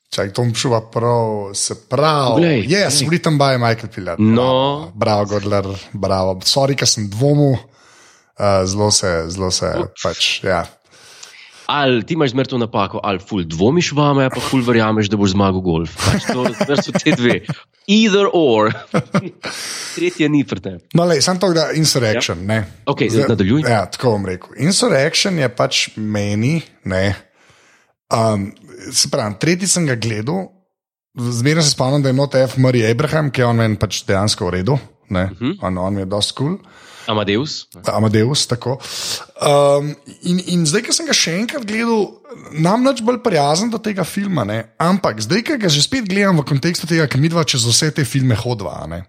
[0.09, 2.65] Čakaj, to bom šel prav, se pravi.
[2.65, 3.09] Yes, poglej.
[3.09, 4.19] written by Michael Piller.
[4.19, 4.91] No.
[4.95, 6.39] Bravo, Godler, bravo.
[6.41, 9.69] Sorry, ker sem dvomil, uh, zelo se, zelo se,
[10.03, 10.65] pač, ja.
[11.69, 15.61] Ali ti imaš zmerno napako, ali ful dvomiš vame, pa ful verjameš, da boš zmagal
[15.61, 15.91] golf.
[16.01, 17.35] Pač to zmer so te dve.
[17.85, 18.71] Either or.
[19.95, 20.79] Tretje ni tebi.
[20.97, 22.47] No, le, sem to, da insurrection, ja.
[22.47, 22.59] ne.
[22.89, 23.61] Okej, nadaljuj.
[23.69, 24.57] Ja, tako bom rekel.
[24.65, 26.55] Insurrection je pač meni,
[26.89, 27.03] ne.
[28.09, 28.49] Um,
[28.89, 30.47] se pravi, tretji sem ga gledal,
[31.13, 32.57] zmeraj se spomnim, da je not F.
[32.57, 34.79] Murray Abraham, ki je on meni pač dejansko v redu,
[35.09, 35.29] ne.
[35.29, 35.51] Uh Mhm.
[35.51, 35.67] -huh.
[35.67, 36.57] on, on je dosti kul.
[36.57, 36.65] Cool.
[37.09, 37.65] Amadeus.
[37.89, 38.45] Amadeus.
[38.47, 38.77] tako.
[39.41, 42.05] Um, in, in zdaj, ko sem ga še enkrat gledal,
[42.53, 44.45] nam več bolj prijazen do tega filma.
[44.45, 44.61] Ne?
[44.77, 47.89] Ampak zdaj, ko ga že spet gledam v kontekstu tega, ker mi dva čez vse
[47.97, 48.83] te filme hodva.
[48.85, 49.05] ne.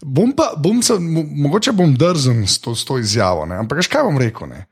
[0.00, 3.60] Bom pa, bom se, mo, mogoče bom drzen s to, s to izjavo, ne?
[3.64, 4.48] ampak kaj bom rekel?
[4.48, 4.66] ne?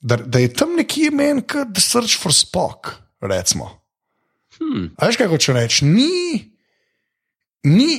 [0.00, 2.92] Da, da je tam nekje meni, kot The Search for Spock,
[3.24, 3.70] recimo.
[4.60, 4.90] Hmm.
[5.00, 5.88] A veš, kaj hoče reči?
[5.88, 6.52] Ni,
[7.64, 7.96] ni,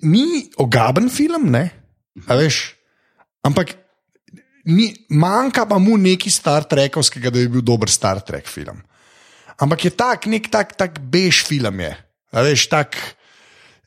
[0.00, 1.68] ni ogaben film, ne?
[2.24, 2.62] A veš?
[3.42, 3.74] Ampak
[4.70, 8.78] ni, manjka pa mu neki Star Trekovskega, da bi bil dober Star Trek film.
[9.62, 11.92] Ampak je tak, nek tak, tak bež film je.
[12.32, 12.96] A veš, tak.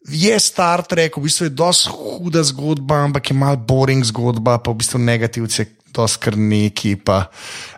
[0.06, 4.70] Je Star Trek, v bistvu je dosti huda zgodba, ampak je malo boring zgodba, pa
[4.70, 5.65] v bistvu negativci,
[5.96, 6.94] dosti kar neki.
[7.02, 7.32] Pa,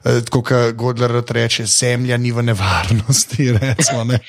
[0.04, 3.54] eh, tako kot Godler reče, zemlja ni v nevarnosti.
[3.62, 4.20] Recimo, ne.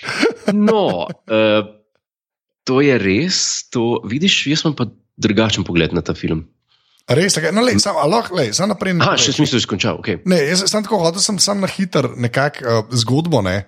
[0.54, 1.66] No, uh,
[2.62, 3.66] to je res.
[3.74, 4.86] To, vidiš, jaz imam pa
[5.18, 6.46] drugačen pogled na ta film.
[7.08, 8.98] Res, tako, no, lej, sam, aloh, lej, sam naprej.
[9.00, 9.96] Aha, še smisel izkončal.
[10.02, 10.20] Okay.
[10.28, 13.62] Ne, jaz sem tako hotel, sem sam na hiter nekako uh, zgodbo ne,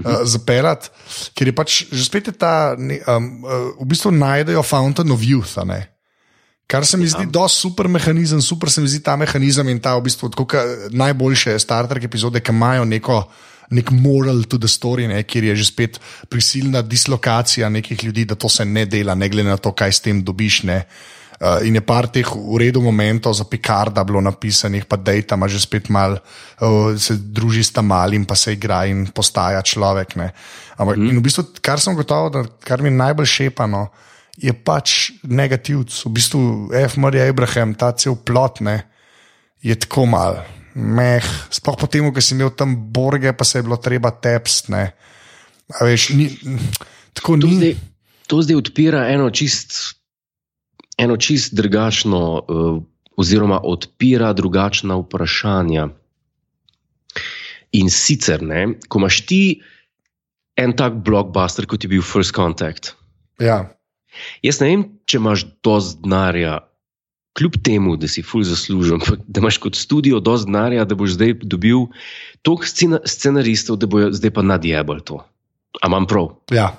[0.00, 0.88] uh, zapeljati,
[1.36, 5.20] ker je pač že spet je ta, ne, um, uh, v bistvu najdejo Fountain of
[5.20, 5.60] Youth.
[5.68, 5.82] Ne.
[6.66, 9.78] Kar se mi zdi, da je super mehanizem, super se mi zdi ta mehanizem in
[9.78, 10.32] ta v bistvu
[10.90, 13.20] najboljše Star Trek epizode, ki imajo neko.
[13.66, 15.96] Nek moral to the story, ne, kjer je že spet
[16.30, 20.04] prisilna dislokacija nekih ljudi, da to se ne dela, ne glede na to, kaj s
[20.04, 20.62] tem dobiš.
[20.70, 20.84] Ne.
[21.36, 25.26] Uh, in je par teh v redu momentov za Picarda bilo napisanih, pa da je
[25.28, 29.60] tam že spet mal, uh, se druži s tam malim, pa se igra in postaja
[29.60, 30.16] človek.
[30.16, 30.32] Ne.
[30.80, 31.08] Ampak mm.
[31.12, 33.92] in v bistvu, kar sem gotovo, da kar mi najbolj šepano,
[34.36, 35.92] je pač negativc.
[35.92, 36.40] V bistvu
[36.72, 36.96] F.
[37.00, 38.84] Murray Abraham, ta cel plot, ne,
[39.60, 40.44] je tako mal.
[40.76, 44.68] Meh, sploh po tem, ko si imel tam borge, pa se je bilo treba tepst.
[44.68, 44.92] ne.
[45.72, 46.28] A Veš, ni,
[47.16, 47.56] tako To, ni.
[47.56, 47.74] zdaj,
[48.28, 49.95] to zdaj odpira eno čist,
[50.98, 52.82] eno čist drugačno, uh,
[53.16, 55.88] oziroma odpira drugačna vprašanja.
[57.76, 59.40] In sicer, ne, ko imaš ti
[60.56, 62.94] en tak blockbuster, kot je bil First Contact.
[63.40, 63.76] Ja,
[64.44, 66.58] Jaz ne vem, če imaš dovolj denarja,
[67.36, 71.36] kljub temu, da si ful zaslužen, da imaš kot studio dovolj denarja, da boš zdaj
[71.44, 71.86] dobil
[72.46, 75.20] toliko scena, scenaristov, da bojo zdaj pa nadjebali to.
[75.82, 76.32] A imam prav?
[76.56, 76.70] ja.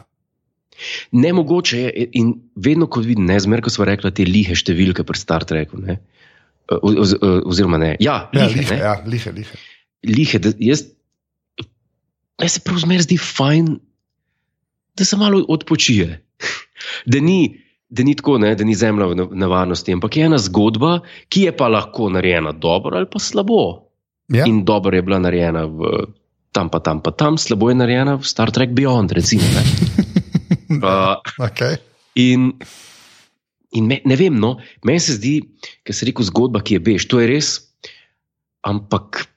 [1.11, 5.17] Nemogoče je, in vedno, ko vidim, ne zmeraj, ko smo rekli te lihe številke pri
[5.17, 5.79] Star Treku.
[5.81, 5.97] Ne,
[6.69, 7.07] o, o,
[7.47, 9.59] oziroma, ne, ja, Ja, lihe, lihe, ne, ja, lihe, lihe.
[10.05, 10.85] lihe da, jaz,
[12.37, 13.71] jaz se prav zmeraj zdi fajn,
[14.95, 16.21] da se malo odpočije.
[17.05, 17.57] Da ni,
[17.89, 21.47] da ni tako, ne, da ni zemlja v ne- nevarnosti, ampak je ena zgodba, ki
[21.47, 23.89] je pa lahko narejena dobro ali pa slabo.
[24.29, 24.45] Ja.
[24.45, 26.05] In dobro je bila narejena v
[26.51, 29.41] tam, pa tam, pa tam, slabo je narejena v Star Trek Beyond, recimo.
[30.83, 31.17] Uh,
[31.49, 31.77] Okay.
[32.15, 32.53] In
[33.71, 35.41] in me, ne vem, no, meni se zdi,
[35.85, 37.49] ker se reče zgodba, ki je bež, to je res,
[38.65, 39.27] ampak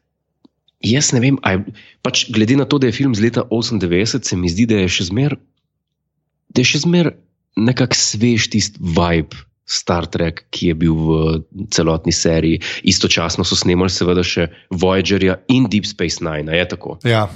[0.87, 1.61] jaz ne vem, aj,
[2.05, 4.89] pač glede na to, da je film z leta 98, se mi zdi, da je
[5.01, 5.37] še zmer,
[6.51, 7.15] da je še zmer
[7.59, 9.47] nekako svež tisti vibe.
[9.71, 11.11] Star Trek, ki je bil v
[11.71, 12.59] celotni seriji,
[12.91, 16.51] istočasno so snemali, seveda, še Voyagerja in Deep Space Nine.
[16.51, 16.97] Je tako?
[17.07, 17.29] Ja.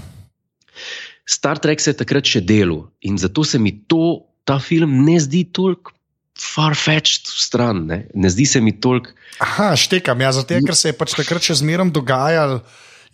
[1.27, 5.17] Star Trek se je takrat še delal in zato se mi to, ta film ne
[5.21, 5.95] zdi toliko
[6.35, 7.87] far-fetched stran.
[7.89, 7.99] Ne?
[8.15, 9.15] ne zdi se mi toliko.
[9.41, 12.61] Aha, štekam, ja, zato ker se je pač takrat še zmerom dogajalo.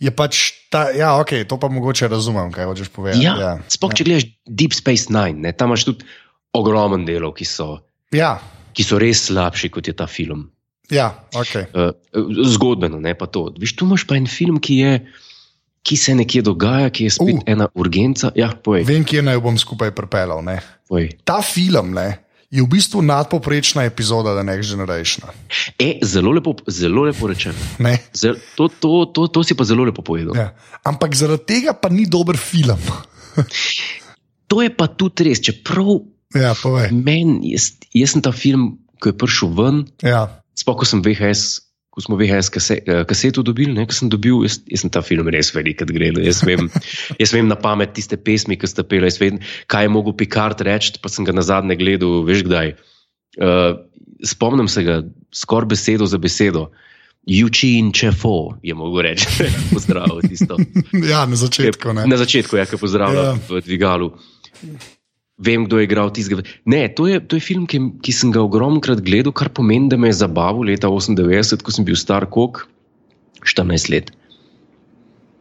[0.01, 0.39] Je pač
[0.73, 3.21] ta, ja, ok, to pa mogoče razumem, kaj hočeš povedati.
[3.21, 3.51] Ja, ja.
[3.69, 6.09] Sploh, če gledaš Deep Space Nine, ne, tam imaš tudi
[6.57, 7.75] ogromen delov, ki so.
[8.09, 8.39] Ja
[8.75, 10.47] ki so res slabši kot je ta film.
[10.91, 11.67] Ja, okay.
[11.71, 13.47] uh, eh, zgodbeno, ne pa to.
[13.59, 14.91] Viš, tu imaš pa en film, ki, je,
[15.81, 18.31] ki se nekje dogaja, ki je spet uh, ena urgenca.
[18.37, 18.51] Ja,
[18.85, 20.45] Vem, kje naj bom skupaj pripeljal.
[21.25, 22.07] Ta film ne,
[22.51, 25.31] je v bistvu nadpoprečna epizoda The Next Generation.
[25.79, 27.57] E, zelo, lepo, zelo lepo rečeno.
[28.13, 30.35] Zel, to, to, to, to si pa zelo lepo povedal.
[30.37, 30.51] Ja.
[30.83, 32.79] Ampak zaradi tega pa ni dober film.
[34.51, 35.41] to je pa tudi res.
[35.41, 36.55] Čeprav Ja,
[36.91, 39.83] Men, jaz, jaz sem ta film, ko je prišel ven.
[39.99, 40.43] Ja.
[40.55, 40.87] Sploh, ko,
[41.91, 45.27] ko smo VHS kase, eh, kaseto dobili, ne, sem dobil, jaz, jaz sem ta film
[45.33, 46.13] res velik, da gre.
[46.23, 46.39] Jaz,
[47.21, 50.63] jaz vem na pamet tiste pesmi, ki ste peli, jaz vem, kaj je mogel Picard
[50.63, 52.73] reči, pa sem ga na zadnje gledal, veš kdaj.
[53.41, 53.75] Uh,
[54.27, 55.01] spomnim se ga
[55.35, 56.69] skoraj besedo za besedo.
[57.27, 59.27] Juči in čefo je mogel reči,
[59.73, 60.57] pozdravljati tisto.
[61.11, 61.93] ja, na začetku.
[61.93, 62.07] Ne.
[62.07, 63.35] Na začetku, ja, ki pozdravlja ja.
[63.49, 64.13] v dvigalu
[65.41, 66.45] vem, kdo je igral tistega.
[66.69, 69.97] Ne, to je, to je film, ki, ki sem ga ogromnokrat gledal, kar pomeni, da
[69.97, 72.67] me je zabaval leta 98, ko sem bil star kok,
[73.41, 74.13] 14 let.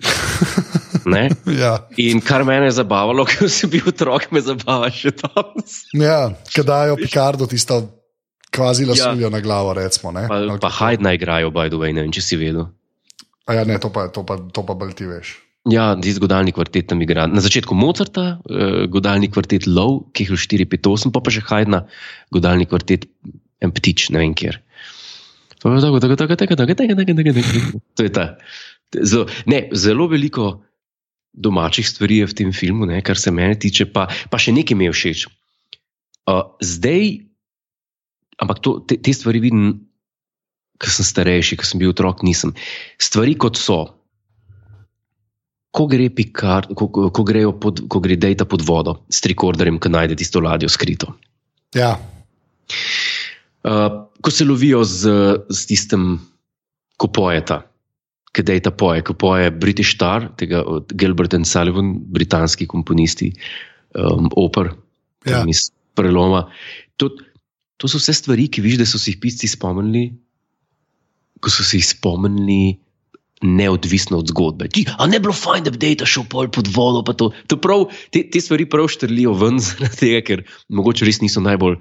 [1.63, 1.75] ja.
[2.01, 5.61] In kar me je zabavalo, ko sem bil otrok, me zabava še tam.
[6.01, 7.83] ja, kdaj je Picardo tisto
[8.51, 9.33] kvazi lasuljo ja.
[9.33, 10.13] na glavo, recimo.
[10.13, 12.67] Pa, pa hajde naj igrajo, by the way, ne vem, če si vedel.
[13.47, 15.37] A ja, ne, to pa, to pa, to pa bolj ti veš.
[15.69, 17.27] Ja, ti zgodalni kvartet tam igra.
[17.29, 21.85] Na začetku Mozarta, uh, godalni kvartet Low, ki je 4-5-8, pa pa že Hajdna,
[22.33, 23.05] godalni kvartet
[23.61, 24.57] En Ptič, ne vem kjer.
[28.01, 28.41] To je ta.
[28.97, 30.65] Zelo, ne, zelo veliko
[31.37, 34.81] domačih stvari je v tem filmu, ne, kar se mene tiče, pa, pa še nekaj
[34.81, 35.29] mi je všeč.
[36.25, 37.21] Uh, zdaj,
[38.41, 39.85] ampak to, te, te stvari vidim,
[40.81, 42.57] ker sem starejši, ker sem bil otrok, nisem.
[42.97, 44.00] Stvari kot so
[45.71, 47.11] ko gre Picard, ko, ko,
[47.55, 51.15] pod, ko gre Dejta pod vodo s trikorderjem, ki najde tisto ladjo skrito.
[51.75, 51.95] Ja.
[53.63, 55.11] Uh, ko se lovijo z,
[55.47, 56.19] z tistim,
[56.99, 57.63] ko pojeta,
[58.35, 63.31] ki Dejta poje, ko poje British Star, tega od Gilbert and Sullivan, britanski komponisti,
[63.95, 64.75] um, oper,
[65.27, 65.45] ja.
[65.47, 66.49] iz preloma.
[66.99, 67.13] To,
[67.79, 70.11] to so vse stvari, ki vidiš, da so si jih pisci spomnili,
[71.41, 72.75] ko so si jih spomnili
[73.43, 74.69] neodvisno od zgodbe.
[74.69, 77.03] Ti, a ne bilo fajn, da bi dejta šel pol pod vodo.
[77.13, 79.61] To, to prav, te, te stvari prav štrlijo ven,
[80.01, 81.81] tega, ker mogoče res niso najbolj,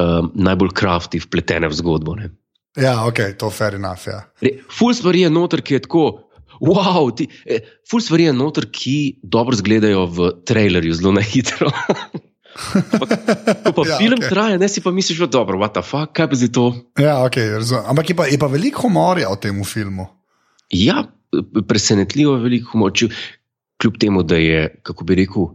[0.00, 2.18] um, najbolj krafti, vpletene v zgodbo.
[2.20, 2.32] Ne.
[2.78, 4.06] Ja, ok, to je fair enough.
[4.06, 4.22] Ja.
[4.70, 6.06] Ful stvari je noter, ki je tako.
[6.58, 11.70] Wow, ti, eh, ful stvari je noter, ki dobro izgledajo v trailerju, zelo na hitro.
[12.58, 14.28] Ko pa ja, film okay.
[14.32, 16.66] traja, ne si pa misliš, da je dobro, what the fuck, kaj pa zdaj to.
[16.98, 17.54] Ja, okay,
[17.86, 20.08] Ampak je pa, pa veliko humorja v tem filmu.
[20.70, 21.04] Ja,
[21.68, 23.08] presenetljivo veliko moči,
[23.80, 25.48] kljub temu, da je, kako bi rekel,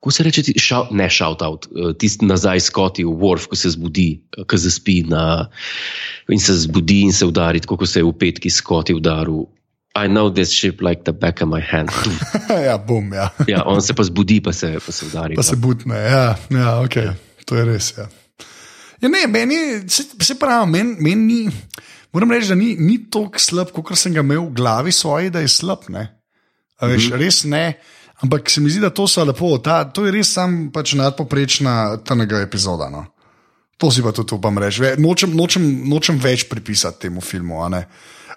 [0.00, 3.72] ko se reče, šal, ne shout out, eh, tisti nazaj skoti v Worf, ko se
[3.74, 5.48] zbudi, eh, ko se spi na,
[6.28, 9.46] in se zbudi in se udari, kot se je v petki skoti udaril.
[9.96, 11.90] I know this ship like the back of my hand.
[12.68, 13.30] ja, bom, ja.
[13.48, 15.34] ja, on se pa zbudi, pa se, pa se udari.
[15.34, 15.42] Pa, pa.
[15.42, 17.00] se budne, ja, ja ok,
[17.48, 17.94] to je res.
[17.96, 18.08] Ja.
[19.00, 19.56] Ja, ne, meni,
[19.88, 21.40] se, se pravi, meni men ni.
[22.12, 25.42] Moram reči, da ni, ni tako slab, kot sem ga imel v glavi svoje, da
[25.44, 25.84] je slab.
[25.92, 26.06] Ne?
[26.80, 27.18] Veš, mm -hmm.
[27.20, 27.80] Res ne.
[28.24, 29.58] Ampak se mi zdi, da to so lepo.
[29.58, 32.88] Ta, to je res sam pač nadpoprečna tega epizoda.
[32.90, 33.04] No?
[33.76, 34.82] To si pa tudi upam reči.
[34.98, 37.60] Nočem, nočem, nočem več pripisati temu filmu.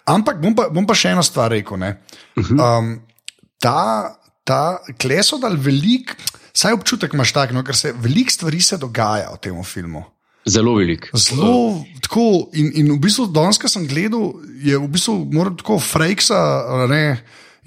[0.05, 1.77] Ampak bom pa, bom pa še eno stvar rekel.
[1.77, 1.95] Mm
[2.35, 2.59] -hmm.
[2.59, 3.01] um,
[3.59, 6.15] ta, ta kleso dal velik,
[6.53, 10.03] saj občutek imaš tak, no, ker se veliko stvari se dogaja v tem filmu.
[10.49, 11.09] Zelo velik.
[11.13, 12.49] Zelo tako.
[12.57, 14.31] In, in v bistvu, danes, ko sem gledal,
[14.63, 16.39] je v bistvu moral tako Frejksa.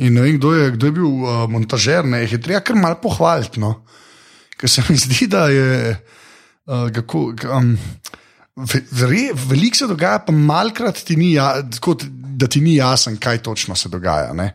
[0.03, 2.99] In ne vem, kdo je, kdo je bil uh, montažer, ne je treba kar malo
[3.03, 3.63] pohvaliti.
[3.63, 3.85] No?
[4.59, 5.95] Ker se mi zdi, da je.
[6.67, 7.77] Uh, kako, um,
[8.53, 11.97] Veliko se dogaja, pa malkrat ti ni, ja, tako,
[12.37, 14.33] da ti ni jasno, kaj točno se dogaja.
[14.37, 14.53] Ne?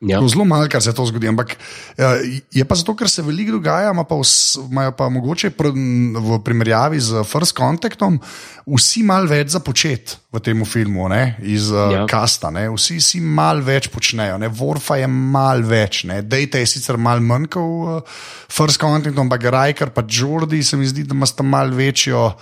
[0.00, 0.20] Ja.
[0.28, 1.28] Zelo malo, kar se to zgodi.
[1.28, 1.56] Ampak
[1.96, 6.40] eh, je pa zato, ker se veliko dogaja, ima pa, vs, imajo pa mogoče v
[6.44, 8.20] primerjavi z First Contactom
[8.66, 12.04] vsi malo več za početi v tem filmu, ne, iz uh, Ja.
[12.10, 12.50] kasta.
[12.50, 12.66] Ne.
[12.74, 14.36] Vsi si malo več počnejo.
[14.42, 14.50] Ne.
[14.50, 18.16] Warfa je malo več, Dejta je sicer malo manj kot uh,
[18.50, 22.32] First Contact, ampak Rajker pa Jordi se mi zdi, da ima sta malo večjo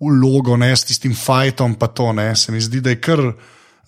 [0.00, 1.74] vlogo ne, s tistim fajtom.
[1.74, 2.30] Pa to, ne.
[2.36, 3.20] Se mi zdi, da je kar.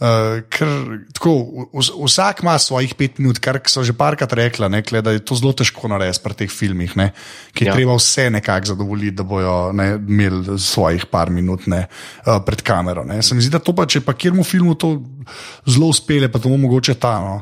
[0.04, 0.68] Uh, ker,
[1.16, 1.30] tako,
[1.72, 5.22] vs, vsak ima svojih pet minut, kar so že parkrat rekla, ne, kle, da je
[5.24, 7.06] to zelo težko narediti pri teh filmih, ne,
[7.56, 7.76] ki je Ja.
[7.78, 11.86] treba vse nekako zadovoljiti, da bojo ne, imeli svojih par minut ne,
[12.26, 13.04] uh, pred kamero.
[13.08, 13.22] Ne.
[13.22, 14.98] Se mi zdi, da to pa, če pa kjermu filmu to
[15.64, 17.14] zelo uspele, pa to mogoče ta.
[17.24, 17.38] No.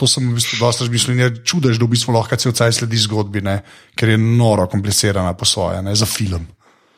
[0.00, 2.72] To sem v bistvu dosta razmišljal in je čudež, da v bistvu lahko cel cel
[2.72, 3.58] sledi zgodbi, ne,
[3.92, 6.46] ker je noro komplicirana po svoje, ne, za film.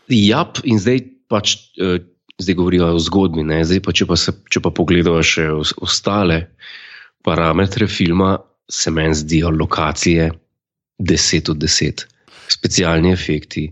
[0.06, 1.56] Ja, in zdaj pač.
[1.80, 1.98] Uh,
[2.38, 3.64] Zdaj govorijo o zgodbi, ne?
[3.64, 6.44] zdaj pa če pa, se, če pa pogledamo še os- ostale
[7.26, 8.36] parametre filma,
[8.70, 10.28] se meni zdijo lokacije
[10.98, 12.04] 10 od 10,
[12.48, 13.66] specialni efekti,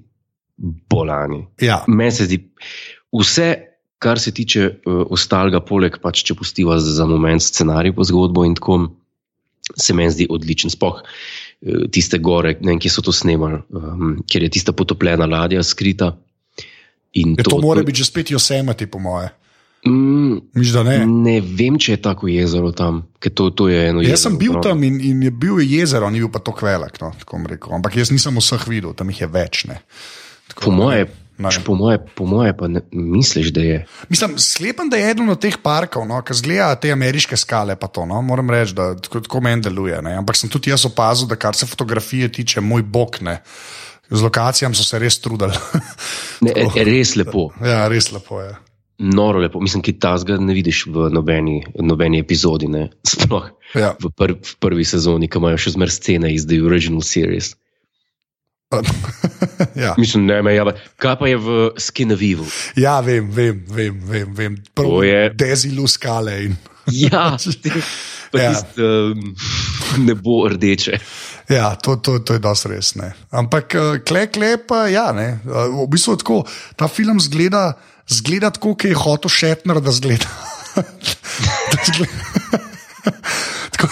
[0.90, 1.44] bolani.
[1.60, 2.40] Ja, Meni se zdi
[3.12, 3.48] vse,
[3.98, 8.44] kar se tiče uh, ostalega, poleg pač, če pustiva za, za moment scenarij po zgodbo
[8.44, 8.78] in tako,
[9.76, 10.70] se meni zdi odličen.
[10.72, 15.26] Sploh uh, tiste gore, ne vem, kje so to snemali, um, ker je tista potopljena
[15.28, 16.12] ladja skrita.
[17.16, 19.32] In je, to mora biti že spet Yosemite, po moje.
[19.86, 20.96] Mm, Miš, ne.
[21.06, 24.02] ne vem, če je tako jezero tam, to, to je jezero.
[24.02, 24.72] Jaz sem bil prav.
[24.72, 26.98] tam in, in je bil je jezero, ni bil pa tako velik.
[27.00, 27.38] No, tako.
[27.76, 29.62] Ampak jaz nisem vseh videl, tam jih je več.
[29.70, 29.78] Ne.
[30.50, 31.06] Tako, Po moje,
[31.38, 31.50] Ne.
[31.64, 33.86] po moje, po moje pa ne, misliš, da je.
[34.08, 37.76] Mislim, sklepam, da je eden od teh parkov, no, ki zgleda te ameriške skale.
[37.76, 40.00] To, no, moram reči, da tako, tako meni deluje.
[40.02, 40.16] Ne.
[40.16, 43.42] Ampak sem tudi jaz opazil, da kar se fotografije tiče, moj bog ne.
[44.10, 45.52] Z lokacijami so se res trudili.
[46.44, 48.50] Ne, je res lepo, ja, res lepo je.
[48.98, 49.60] noro lepo.
[49.60, 52.90] Mislim, ki tazga ne vidiš v nobeni, nobeni epizodi, ne.
[53.08, 53.94] sploh Ja.
[54.00, 57.54] v, pr, v prvi sezoni, ki imajo še zmer scene iz The Original Series.
[59.74, 59.94] ja.
[59.98, 60.64] Mislim, ne, me, ja,
[60.96, 62.46] kaj pa je v Skinavivu?
[62.76, 64.00] ja, vem, vem, vem.
[64.04, 64.56] vem, vem.
[64.74, 66.44] Prvo je- je dezilu skale.
[66.44, 67.70] In, Ja, ti-
[68.30, 68.52] pa Ja.
[68.54, 69.34] tist, um,
[69.98, 70.98] ne bo rdeče.
[71.48, 72.94] Ja, to, to, to je dosti res.
[72.94, 73.12] Ne.
[73.30, 75.40] Ampak eh, kle, kle pa ja, ne.
[75.40, 76.42] Eh, V bistvu tako,
[76.76, 77.72] ta film zgleda,
[78.08, 80.26] zgleda tako, kot je hotel Šetner, da zgleda.
[81.72, 82.60] da zgleda.
[83.72, 83.88] tako,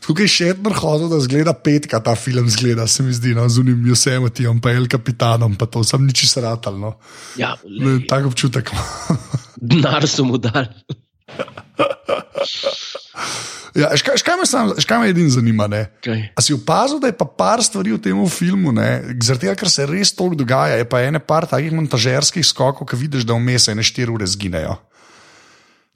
[0.00, 3.48] tako kot je Šetner hotel, da zgleda petka, ta film zgleda, se mi zdi, no,
[3.48, 6.78] z unim Yosemitijem, pa El Capitanom, pa to sem niči sratal.
[6.78, 6.94] No.
[7.36, 9.18] Ja, Ne, Tak občutek imam.
[9.56, 10.68] denar so mu dali.
[13.74, 15.66] Ja, škaj, škaj me, sam- škaj me edin zanima.
[16.04, 16.20] Kaj?
[16.38, 18.70] A si opazil, da je pa par stvari v tem filmu,
[19.18, 22.96] zaradi tega, ker se res toliko dogaja, je pa ene par takih montažerskih skokov, ki
[22.96, 24.78] vidiš, da vmes ene štiri ure zginejo.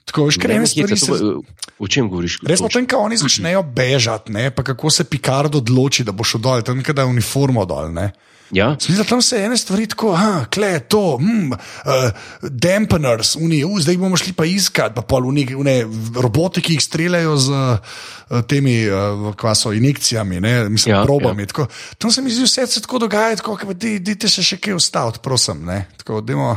[0.09, 2.41] Tako veš, ker Ne, ene nekje stvari se O čem govoriš?
[2.49, 6.43] Res potem, ko oni začnejo bežati, ne, pa kako se Picard odloči, da bo šel
[6.43, 7.93] dol, tam kada je uniformo dol.
[7.95, 8.11] Ne.
[8.51, 8.73] Ja?
[8.81, 13.99] Smisel, tam se ene stvari tako, ah, kle, to, hm, uh, dampeners, uni, uh, zdaj
[14.01, 15.83] bomo šli pa iskat, pa pol uni, une,
[16.17, 21.45] roboti, ki jih streljajo z uh, temi, uh, kva so injekcijami, ne, mislim, Ja, probami.
[21.45, 21.53] Ja.
[21.53, 21.67] Tako,
[22.01, 25.21] tam se mi zdi, vse se tako dogaja, tako, da dajte se še kaj ustaviti,
[25.23, 25.67] prosim.
[25.69, 26.55] Ne, tako, dajmo,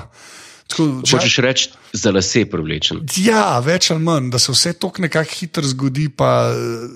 [0.71, 3.03] tako, žal- Hočeš reči, za lase privlečen.
[3.17, 6.87] Ja, več ali manj, da se vse to nekako hitro zgodi, pa eh,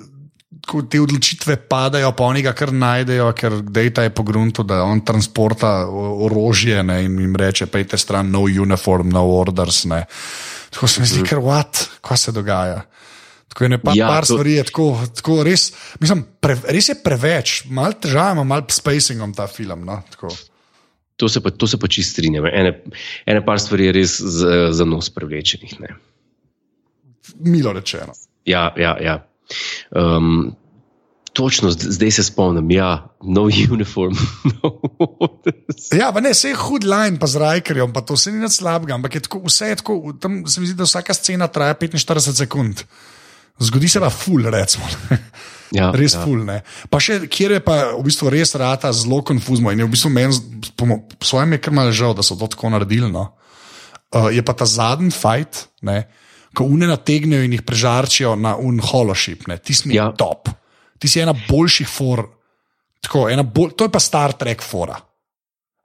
[0.66, 5.02] ko te odločitve padajo, pa oni ga kar najdejo, ker Dejta je pogrunto, da on
[5.02, 9.84] transporta orožje ne, in jim reče: pejte stran, no uniform, no orders.
[9.86, 10.06] Ne.
[10.72, 12.82] Tako se mi zdi, ker what, kaj se dogaja.
[13.48, 16.90] Tako je ne pa Ja, par to- stvari, je tako, tako res, mislim, pre, res
[16.90, 19.86] je preveč, malo težav ima, malo s pacingom ta film.
[19.86, 20.28] No, tako.
[21.16, 22.46] To se pa, to se pa čist strinjam.
[22.46, 22.74] Ene,
[23.26, 25.80] ene par stvari je res za, za nos privlečenih.
[25.80, 25.96] Ne.
[27.40, 28.14] Milo rečeno.
[28.46, 29.16] Ja, ja, ja.
[29.96, 30.56] Um,
[31.34, 34.16] točno zd- zdaj se spomnim, ja, no uniform.
[34.64, 34.80] No.
[35.98, 38.60] Ja, pa ne, vse je hud line, pa z Rajkerjem, pa to vse ni nič
[38.60, 41.76] slabega, ampak je tako, vse je tako, tam se mi zdi, da vsaka scena traja
[41.76, 42.84] 45 sekund.
[43.60, 44.84] Zgodi se pa ful, recimo.
[45.72, 46.24] Ja, Res ja.
[46.24, 46.44] ful.
[46.44, 46.60] Ne.
[46.92, 50.10] Pa še, kjer je pa v bistvu res rata zelo konfuzno in je v bistvu
[50.12, 50.36] meni,
[50.76, 50.86] po
[51.24, 53.08] svojem je kar malo žal, da so to tako naredili.
[53.12, 53.32] No.
[54.12, 56.04] Uh, je pa ta zadnji fight, ne,
[56.56, 60.12] ko une nategnejo in jih prežarčijo na un holoship, ne, mi je Ja.
[60.16, 60.52] top.
[61.00, 62.28] Ti si ena boljših for,
[63.04, 64.96] tako, ena bolj, to je pa Star Trek fora.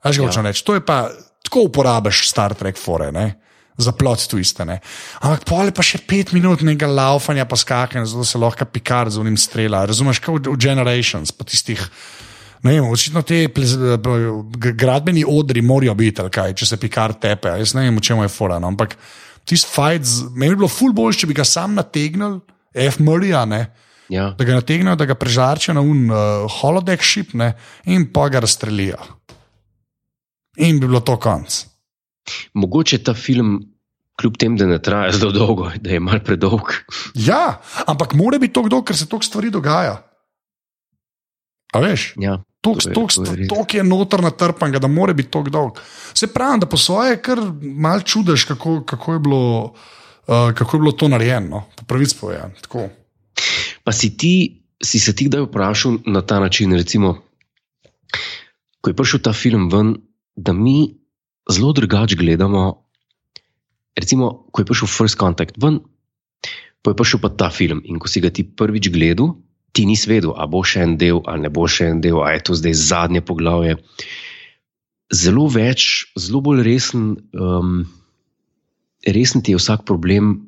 [0.05, 0.23] Veš, Ja.
[0.23, 0.62] kaj hočem reči?
[0.64, 1.11] To je pa
[1.43, 3.11] tako uporabiš Star Trek fore.
[3.12, 3.41] Ne?
[3.81, 4.66] Za plot twiste.
[4.68, 4.81] Ne?
[5.24, 9.09] Ampak pol je pa še pet minut nekega laufanja, pa skakanja, zato se lahko pikar
[9.09, 9.87] z unim strela.
[9.89, 11.81] Razumeš, kot v, v Generations, pa tistih.
[12.61, 13.47] Ne vem, očitno te
[14.76, 17.55] gradbeni odri morajo biti, ali kaj, če se pikar tepe.
[17.57, 18.59] Jaz ne vem, v čem je fora.
[18.61, 18.68] No?
[18.68, 18.99] Ampak
[19.49, 22.41] tisti z- meni bi bilo ful bolj, če bi ga sam nategnil,
[22.76, 23.01] F.
[23.01, 23.62] Murraya, ne.
[24.11, 24.35] Ja.
[24.35, 27.53] da ga nategnejo, da ga prežarčijo na un uh, holodeck šip ne,
[27.87, 28.99] in pa ga razstrelijo.
[30.66, 31.61] In bi bilo to konc.
[32.59, 33.70] Mogoče ta film,
[34.21, 36.75] kljub temu, da ne traja zelo dolgo, da je mal predolg.
[37.14, 39.97] Ja, ampak mora biti to kdo, ker se toliko stvari dogaja.
[41.73, 42.12] A veš?
[42.18, 42.43] Ja.
[42.61, 45.79] Tok, To je- tok, to je tok je noter natrpan, da mora biti tako dolg.
[46.14, 49.73] Se pravi, da po svoje kar mal čudež, kako, kako, je bilo,
[50.29, 51.64] uh, kako je bilo to narejeno, no?
[51.77, 52.53] po pravici povedano.
[53.85, 57.16] Pa si ti, si se ti kdaj vprašal na ta način, recimo,
[58.81, 59.97] ko je prišel ta film ven,
[60.37, 61.01] da mi
[61.49, 62.89] zelo drugače gledamo.
[63.99, 65.80] Recimo, ko je prišel First Contact ven,
[66.82, 69.34] pa je prišel pa ta film in ko si ga ti prvič gledal,
[69.72, 72.32] ti nisi vedel, a bo še en del, ali ne bo še en del, a
[72.32, 73.76] je to zdaj zadnje poglavje.
[75.11, 77.82] Zelo več, zelo bolj resen, um,
[79.05, 80.47] resen ti je vsak problem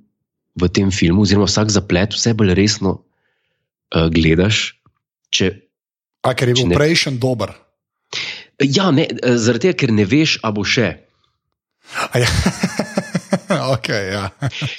[0.55, 4.79] v tem filmu, oziroma vsak zaplet, vse bolj resno uh, gledaš.
[5.33, 5.51] Če,
[6.23, 7.55] A ker je bil ne- prejšnji dober.
[8.63, 11.03] ja, ne, eh, zaradi tega, ker ne veš, a bo še.
[12.15, 12.29] A Ja.
[13.75, 14.25] okay, ja.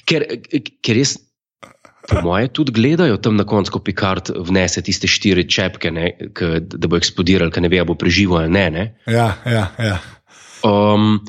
[0.09, 0.25] Ker,
[0.83, 1.17] ker res,
[2.07, 6.59] po moje, tudi gledajo tam na koncu, ko Picard vnese tiste štiri čepke, ne, k,
[6.59, 8.65] da bo eksplodiral, ker ne ve, a bo preživel ali ne.
[8.73, 8.85] ne.
[9.07, 9.97] Ja, ja, ja.
[10.63, 11.19] Um,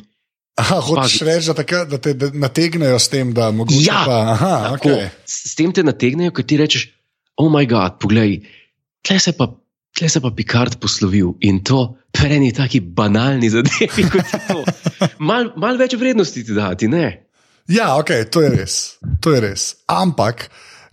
[0.55, 1.27] Aha, hočeš Pazi.
[1.27, 4.19] reči, da, takrat, da te da nategnejo s tem, da mogoče Ja, pa.
[4.35, 5.11] Aha, tako, okay.
[5.27, 6.87] s, tem te nategnejo, ker ti rečeš,
[7.43, 8.41] oh moj bog, poglej,
[9.07, 9.51] tle se pa.
[9.95, 14.65] Tle se pa Picard poslovil in to pri eni taki banalni zadevi, kot je to.
[15.29, 17.05] Mal, mal več vrednosti ti dati, ne?
[17.69, 18.75] Ja, ok, to je res.
[19.25, 19.75] To je res.
[19.89, 20.51] Ampak,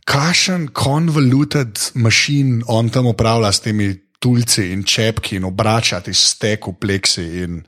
[0.08, 3.90] kakšen convoluted mašin on tam upravlja s temi
[4.22, 7.26] tulci in čepki in obrača ti stek v pleksi.
[7.44, 7.64] In,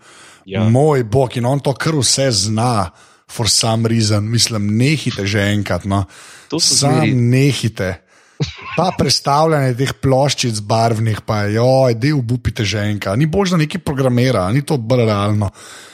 [0.45, 0.63] ja.
[0.69, 2.91] Moj bog, in on to kar vse zna,
[3.27, 5.85] for some reason, mislim, nehite že enkrat.
[5.85, 6.05] No.
[6.53, 7.99] Sam zmeri- nehite.
[8.75, 13.17] Pa predstavljanje teh ploščic barvnih, pa je, oj, del bupite že enkrat.
[13.17, 15.49] Ni božno neki programira, ni to bolj realno.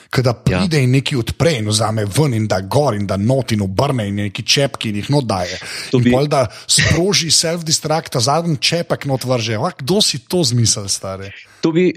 [0.09, 0.83] Kada pride ja.
[0.83, 4.15] in neki odpre in vzame ven in da gor in da not in obrne in
[4.15, 5.59] neki čepki in jih not daje.
[5.91, 9.59] To In bi- pol da sproži self-destruct, ta zadnji čepek not vrže.
[9.61, 11.29] A, kdo si to zmisel, stari?
[11.61, 11.91] To bi,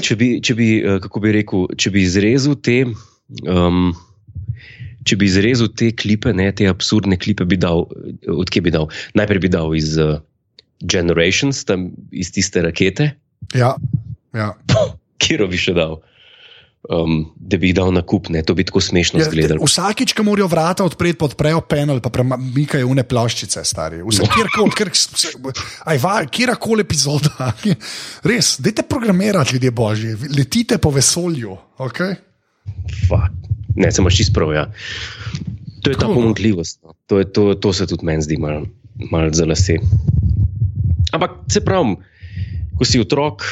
[0.00, 2.78] če bi, če bi, eh, kako bi rekel, če bi izrezal te,
[3.44, 3.92] um,
[5.04, 8.88] če bi izrezal te klipe, ne, te absurdne klipe, bi dal, eh, odkje bi dal?
[9.20, 10.16] Najprej bi dal iz uh,
[10.80, 13.12] Generations, tam iz tiste rakete,
[13.52, 13.74] Ja,
[14.32, 14.54] ja.
[15.20, 16.00] kjer bi še dal.
[16.88, 19.60] Um, da bi jih dal na kup, ne, to bi tako smešno Ja, izgledalo.
[19.68, 23.98] vsakič, ko morajo vrata odpreti, pa odprejo panel, pa premikajo une ploščice, stari.
[24.00, 24.88] Vse, kjerkoli, kjer,
[26.32, 27.50] kjerkoli epizoda.
[28.30, 31.58] Res, dajte programirati, ljudje božji, letite po vesolju.
[31.84, 32.16] Okay?
[33.10, 33.28] Fuck.
[33.76, 34.56] Ne, se imaš čist prav.
[34.56, 34.64] Ja.
[35.84, 36.14] To je ta Cool.
[36.16, 36.80] pomanjkljivost.
[36.82, 36.96] No.
[37.06, 38.64] To, je, to, to se tudi meni zdi malo
[39.12, 39.76] mal za lase.
[41.12, 41.96] Ampak se pravi,
[42.78, 43.44] ko si otrok,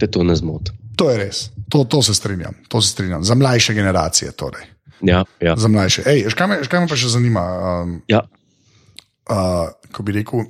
[0.00, 0.72] te to ne zmoti.
[1.00, 3.24] To je res, to, to, se strinjam, to se strinjam.
[3.24, 4.32] Za mlajše generacije.
[4.36, 4.68] Torej.
[5.00, 5.56] Ja, ja.
[5.56, 6.04] Za mlajše.
[6.04, 7.44] Ej, veš, kaj, me, veš, kaj me pa še zanima?
[7.80, 8.20] Um, ja.
[9.32, 10.44] uh, ko bi rekel,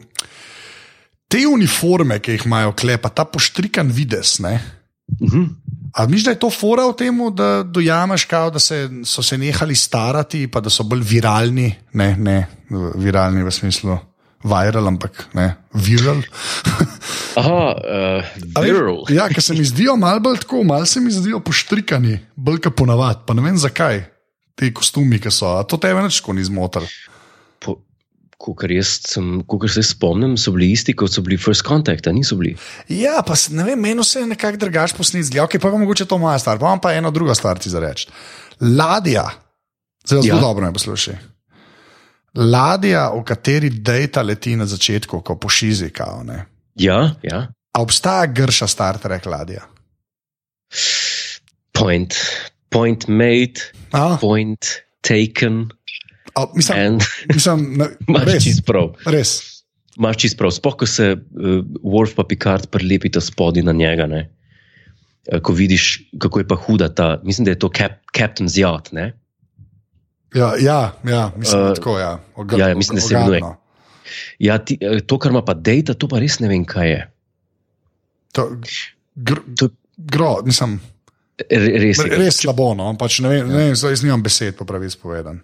[1.30, 4.40] te uniforme, ki jih imajo klepa, ta poštrikan vides.
[4.42, 4.58] Ne?
[5.20, 5.46] Mhm.
[5.90, 9.38] A misliš, da je to fora v tem, da dojameš, kao, da se, so se
[9.38, 11.66] nehali starati, pa da so bolj viralni,
[11.98, 12.36] ne, ne
[12.94, 13.96] viralni v smislu
[14.46, 16.22] viral, ampak ne viral.
[17.36, 19.02] Aha, uh, A veš, viral.
[19.14, 22.76] Ja, ker se mi zdijo malo bolj tako, malo se mi zdijo poštrikani, bolj kot
[22.76, 24.02] ponavadi, pa ne vem zakaj.
[24.58, 26.88] Ti kostumi, ki so, a to tebe več ni zmotil.
[28.40, 32.38] Jaz sem, kot se spomnim, so bili isti, kot so bili First Contact, a niso
[32.40, 32.54] bili.
[32.88, 35.44] Ja, pa ne vem, meni se je nekako drugače posneti zgled.
[35.44, 37.80] Okay, pa pa mogoče to moja stvar, pa imam pa eno drugo stvar ti za
[37.80, 38.08] reči.
[38.60, 39.26] Ladja,
[40.08, 40.40] zelo, zelo Ja.
[40.40, 41.18] dobro me poslušaj.
[42.34, 46.46] Ladja, v kateri dejta leti na začetku, ko pošizi, kao, ne.
[46.80, 47.52] Ja, ja.
[47.76, 49.66] A obstaja grša Star Trek ladja?
[51.76, 52.14] Point,
[52.70, 53.60] point made,
[53.92, 54.16] A?
[54.20, 54.66] point
[55.00, 55.68] taken.
[56.34, 57.02] A, mislim, And
[57.34, 58.92] mislim, ne, imaš res, čist prav.
[59.06, 59.30] res.
[59.98, 60.54] Imaš čist prav.
[60.54, 64.06] Sploh, ko se uh, Wolf pa Picard prilepita spodaj na njega.
[64.06, 64.30] Ne?
[65.28, 68.92] Eh, Ko vidiš, kako je pa huda ta, mislim, da je to cap, Captain's Yacht.
[68.92, 69.12] Ne?
[70.34, 71.98] Ja, ja, ja mislim, Uh, tako.
[71.98, 72.18] Ja.
[72.36, 73.40] Ogr- ja, ja, mislim, da se imenuje.
[74.42, 77.02] Ja, ti, eh, to, kar ima pa Data, to pa res ne vem, kaj je.
[78.38, 78.46] To,
[79.16, 80.80] gr, To je gro, mislim,
[81.50, 81.98] re- res.
[81.98, 82.16] je.
[82.16, 82.72] res slabo.
[82.74, 82.92] No?
[82.98, 85.42] Pač ne vem, ne vem, zdaj nimam besed, po pravi spovedan.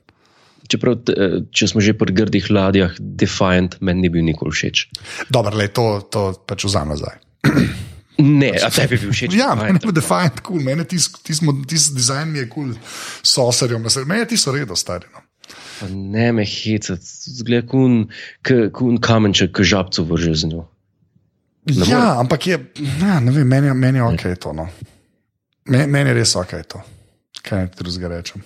[0.67, 4.87] Čeprav, eh, če smo že pri grdih ladjah, Defiant meni ni bil nikoli všeč.
[5.31, 7.21] Dobro, le, to, to pač vzamem nazaj.
[8.17, 9.35] Ne, a tebi bi bil všeč.
[9.37, 10.65] Ja, meni je Defiant kul, cool.
[10.65, 14.73] meni je tisti tis, tis dizajn mi je kul, cool, soserjem, meni je tisto redo,
[14.73, 15.05] stari.
[15.13, 15.21] No.
[15.77, 17.05] Pa ne me hecati,
[17.37, 18.07] zgleda kun,
[18.73, 20.65] kun kamenček, ki žabco vrže z njo.
[21.67, 22.19] Ne Ja, morem.
[22.25, 22.57] ampak je,
[23.03, 24.53] ja, ne vem, meni, meni je ok to.
[24.55, 24.69] No.
[25.67, 26.79] Meni, meni je res ok to.
[27.43, 28.45] Kaj naj ti drugega rečem?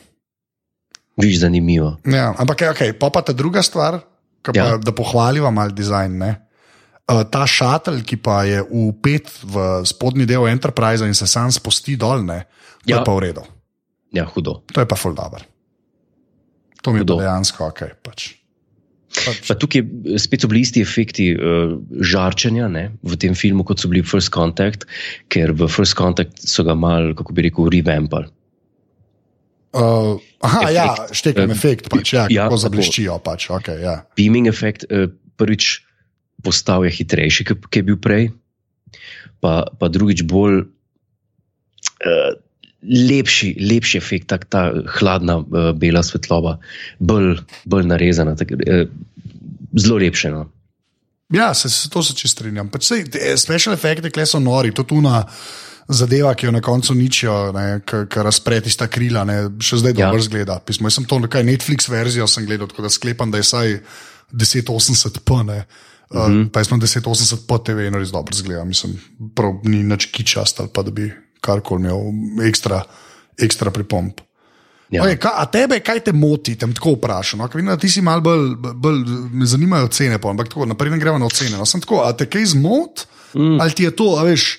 [1.20, 1.98] Viš zanimivo.
[2.08, 4.00] Ja, ampak je ok, pa pa ta druga stvar,
[4.42, 4.76] pa, Ja.
[4.80, 6.16] da pohvaliva mal dizajn.
[6.16, 6.30] Ne?
[7.04, 11.96] Uh, ta šatelj, ki pa je upet v spodnji del Enterprise in se sam spusti
[12.00, 12.44] dol, ne,
[12.86, 12.96] to ja.
[12.96, 12.98] Ja.
[13.00, 13.42] je pa v redu.
[14.16, 14.62] Ja, hudo.
[14.72, 15.44] To je pa full dobro.
[16.82, 17.82] To mi je dejansko ok.
[18.02, 18.30] Pač.
[19.10, 19.40] Pač.
[19.48, 19.82] Pa tukaj
[20.22, 24.08] spet so bili isti efekti uh, žarčenja ne, v tem filmu, kot so bili v
[24.08, 24.86] First Contact,
[25.32, 28.30] ker v First Contact so ga mal, kako bi rekel, revampali.
[29.70, 30.74] Uh, aha, Efekt.
[30.74, 32.62] ja, štekam Eh, efekt, pač, ja, ja, kako tako.
[32.64, 33.18] zableščijo.
[33.22, 33.96] Pač, okay, ja.
[34.18, 35.82] Beaming efekt uh, prvič
[36.42, 38.30] postal je hitrejši, kot je bil prej,
[39.42, 42.30] pa, pa drugič bolj uh,
[42.82, 46.58] lepši, lepši efekt, tak, ta hladna uh, bela svetloba,
[46.98, 48.86] bolj, bolj narezana, tak, uh,
[49.76, 50.30] zelo lepše.
[50.30, 50.46] No.
[51.32, 52.70] Ja, se, se, to se čisto strinjam.
[52.70, 55.22] Pač sej, te, special efekti, ki so nori, to tu na
[55.90, 57.36] zadeva, ki jo na koncu ničijo,
[57.86, 60.06] ki razpre tista krila, ne, še zdaj Ja.
[60.06, 60.60] dobro zgleda.
[60.66, 63.78] Pismo, jaz sem to nekaj Netflix verzijo gledal, tako da sklepam, da je saj
[64.32, 65.46] 1080p.
[65.46, 65.64] Ne.
[66.10, 66.48] Uh, mm -hmm.
[66.50, 68.64] Pa jaz sem 1080p TV in res dobro zgleda.
[68.64, 68.98] Mislim,
[69.34, 72.82] prav ni nič kičast ali pa da bi karkoli imel ekstra,
[73.40, 74.20] ekstra pripomp.
[74.90, 75.04] Ja.
[75.06, 77.38] Okay, ka, a tebe kaj te moti, tem tako vprašam?
[77.38, 77.46] No?
[77.52, 80.98] Vidim, da ti si malo bolj, bolj, me zanimajo cene, pa, ampak tako, naprej ne
[80.98, 81.54] gremo na ocene.
[81.60, 81.66] No?
[81.68, 83.04] Sem tako, a te kaj zmot,
[83.38, 83.60] mm.
[83.62, 84.56] ali ti je to, a veš.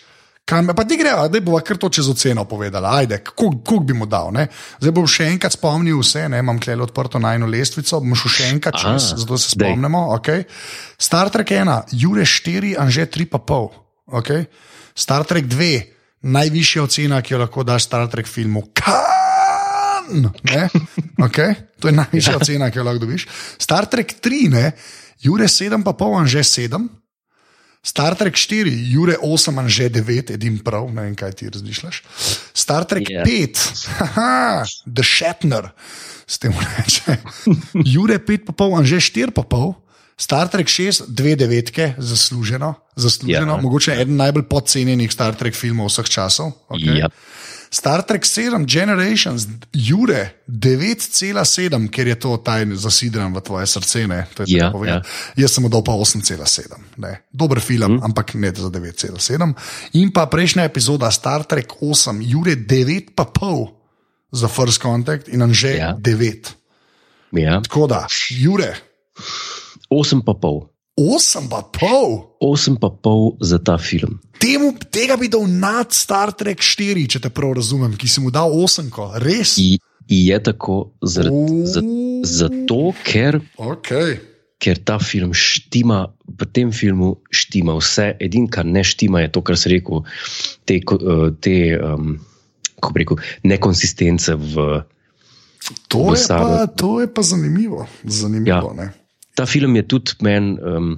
[0.48, 2.96] Kaj, me- pa ti greva, da bo kar to čez oceno povedala.
[3.04, 4.32] Ajde, koliko bi mu dal.
[4.34, 4.48] Ne?
[4.80, 6.40] Zdaj bom še enkrat spomnil vse, ne?
[6.42, 10.08] imam klej odprto na eno lestvico, bom šel še enkrat čez, zato se spomnimo.
[10.16, 10.48] Okay?
[10.96, 13.80] Star Trek 1, Jure 4, Anže 3,5.
[14.24, 14.48] Okay?
[14.96, 18.64] Star Trek 2, najvišja ocena, ki jo lahko daš Star Trek filmu.
[18.74, 20.32] Kan!
[20.44, 20.70] Ne?
[21.18, 21.56] Okay?
[21.82, 23.28] To je najvišja ocena, ki jo lahko dobiš.
[23.62, 24.72] Star Trek 3, ne?
[25.22, 26.90] Jure 7,5, Anže 7.
[27.82, 32.04] Star Trek 4, Jure 8, a že 9, edim prav, ne vem, kaj ti razmišljaš.
[32.54, 33.26] Star Trek Ja.
[33.26, 33.58] 5,
[33.98, 35.72] haha, The Shatner,
[36.30, 37.18] s tem reče.
[37.82, 39.81] Jure 5,5, a že 4,5.
[40.22, 43.56] Star Trek 6, dve devetke, zasluženo, zasluženo.
[43.56, 43.62] Ja.
[43.62, 46.52] mogoče eden najbolj podcenjenih Star Trek filmov vseh časov.
[46.70, 47.00] Okay.
[47.02, 47.10] Ja.
[47.72, 54.08] Star Trek 7, Generations, Jure 9,7, ker je to taj zasidran v tvoje srce.
[54.12, 55.08] Ne, Ja, povedati.
[55.40, 56.68] Jaz sem mu dal pa 8,7.
[57.00, 57.24] ne.
[57.32, 58.04] Dober film, mm.
[58.04, 59.54] ampak ne za 9,7.
[59.94, 63.68] In pa prejšnja epizoda Star Trek 8, Jure 9,5
[64.32, 65.96] za First Contact in Anže Ja.
[65.98, 66.52] 9.
[67.32, 67.62] Ja.
[67.64, 68.76] Tako da, Jure,
[69.92, 70.72] Osem pa pol.
[70.96, 72.40] 8,5.
[72.40, 74.20] Osem pa pol za ta film.
[74.40, 78.32] Temu, tega bi dal nad Star Trek 4, če te prav razumem, ki si mu
[78.34, 78.90] dal 8,
[79.24, 79.56] res.
[79.62, 79.78] I,
[80.08, 81.66] je tako zaradi, O.
[81.68, 81.82] za,
[82.28, 84.18] zato, ker, Okay.
[84.62, 88.12] ker ta film štima, v tem filmu štima vse.
[88.20, 90.04] Edino, kar ne štima, je to, kar si rekel,
[90.66, 92.16] te, eh, te um,
[92.96, 94.84] rekel, nekonsistence v.
[95.88, 96.58] To je, Dosado.
[96.58, 97.86] pa, to je pa zanimivo.
[98.04, 98.84] zanimivo Ja.
[98.84, 99.01] ja.
[99.36, 100.58] Ta film je tudi meni.
[100.60, 100.96] Um,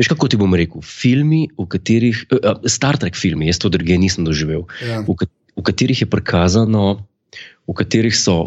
[0.00, 0.84] veš, kako ti bom rekel?
[0.84, 2.24] Filmi, v katerih.
[2.32, 4.66] Uh, Star Trek filmi, jaz to druge nisem doživel.
[4.84, 5.02] Ja.
[5.06, 7.06] v, ka- v katerih je prikazano,
[7.66, 8.46] v katerih so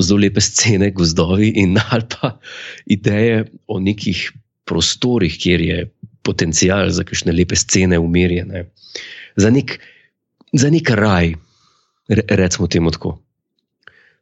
[0.00, 2.36] zelo lepe scene, gozdovi in ali pa
[2.86, 4.30] ideje o nekih
[4.64, 5.78] prostorih, kjer je
[6.22, 8.70] potencial za kakšne lepe scene umirjene.
[9.36, 9.78] Za nek,
[10.54, 11.34] za nek raj,
[12.08, 13.16] re, recimo temu tako,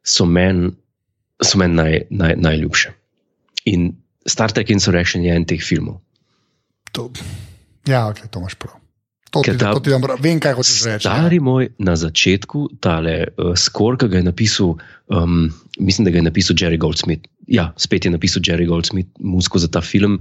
[0.03, 0.72] so meni
[1.57, 2.93] men naj, naj, najljubše.
[3.64, 3.92] In
[4.26, 6.00] Star Trek Insurrection je en teh filmov.
[6.92, 7.11] To,
[7.86, 8.76] ja, okay, to imaš prav.
[9.30, 10.18] To ti, ta- to ti prav.
[10.20, 11.06] Vem, kaj hočeš reči.
[11.06, 11.14] ja.
[11.14, 14.72] Stari moj, na začetku tale uh, skor, ki ga je napisal,
[15.06, 15.46] um,
[15.78, 17.28] mislim, da ga je napisal Jerry Goldsmith.
[17.46, 20.18] Ja, spet je napisal Jerry Goldsmith muziko za ta film,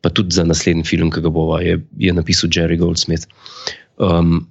[0.00, 3.26] pa tudi za naslednji film, ki ga bova, je, je napisal Jerry Goldsmith.
[3.98, 4.46] Um,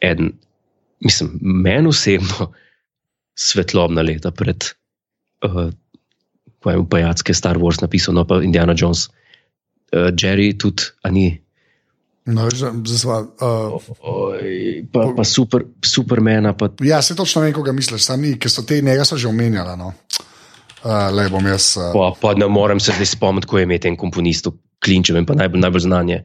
[0.00, 0.32] eden,
[1.00, 2.52] mislim, meni osebno
[3.48, 4.70] svetlobna leta pred.
[5.42, 5.70] Uh,
[6.64, 9.10] Ko je upajatske Star Wars napisal, no pa Indiana Jones,
[9.92, 11.40] uh, Jerry tudi, a ni,
[12.24, 17.68] No, že- sva, uh, Oj, pa, pa super, supermena, pa ja, se točno vem, koga
[17.70, 19.76] misliš, sam ni, ker so te njega so že omenjala.
[19.76, 19.92] No.
[20.80, 21.76] Uh, le bom jaz.
[21.76, 25.24] Uh, Pa, pa ne morem se zdaj spomniti, ko je imel ten komponist v Klinčevem,
[25.24, 26.18] pa najbolj, najbolj znanje.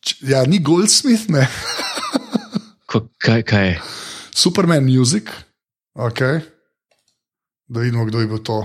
[0.00, 1.48] č- ja, ni Goldsmith, ne.
[2.86, 3.74] Ko, kaj, kaj je?
[4.30, 5.32] Superman Music.
[5.94, 6.44] Okay.
[7.68, 8.64] Da vidimo, kdo je bil to.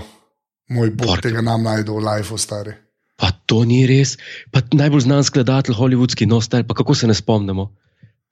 [0.68, 1.30] Moj bog, Parker.
[1.30, 2.72] tega nam najdu v life, stari.
[3.18, 4.16] Pa to ni res.
[4.54, 7.74] Pa najbolj znan skladatelj, hollywoodski nostar, pa kako se ne spomnimo.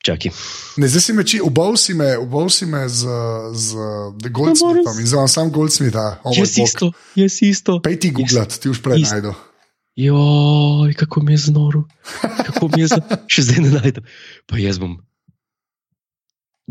[0.01, 0.33] Čakaj.
[0.81, 3.05] Ne, zdaj si me či, ubal si me, ubal si me z,
[3.53, 3.69] z
[4.33, 5.99] Goldsmithom in zdaj sam Goldsmith.
[6.25, 7.83] Oh jaz isto, jaz isto.
[7.85, 9.37] Pej ti googlat, ti už prej najdu.
[10.01, 11.85] Joj, kako mi je znoro.
[12.47, 13.21] Kako mi je znoro.
[13.33, 14.09] Še zdaj ne najdem.
[14.49, 14.97] Pa jaz bom.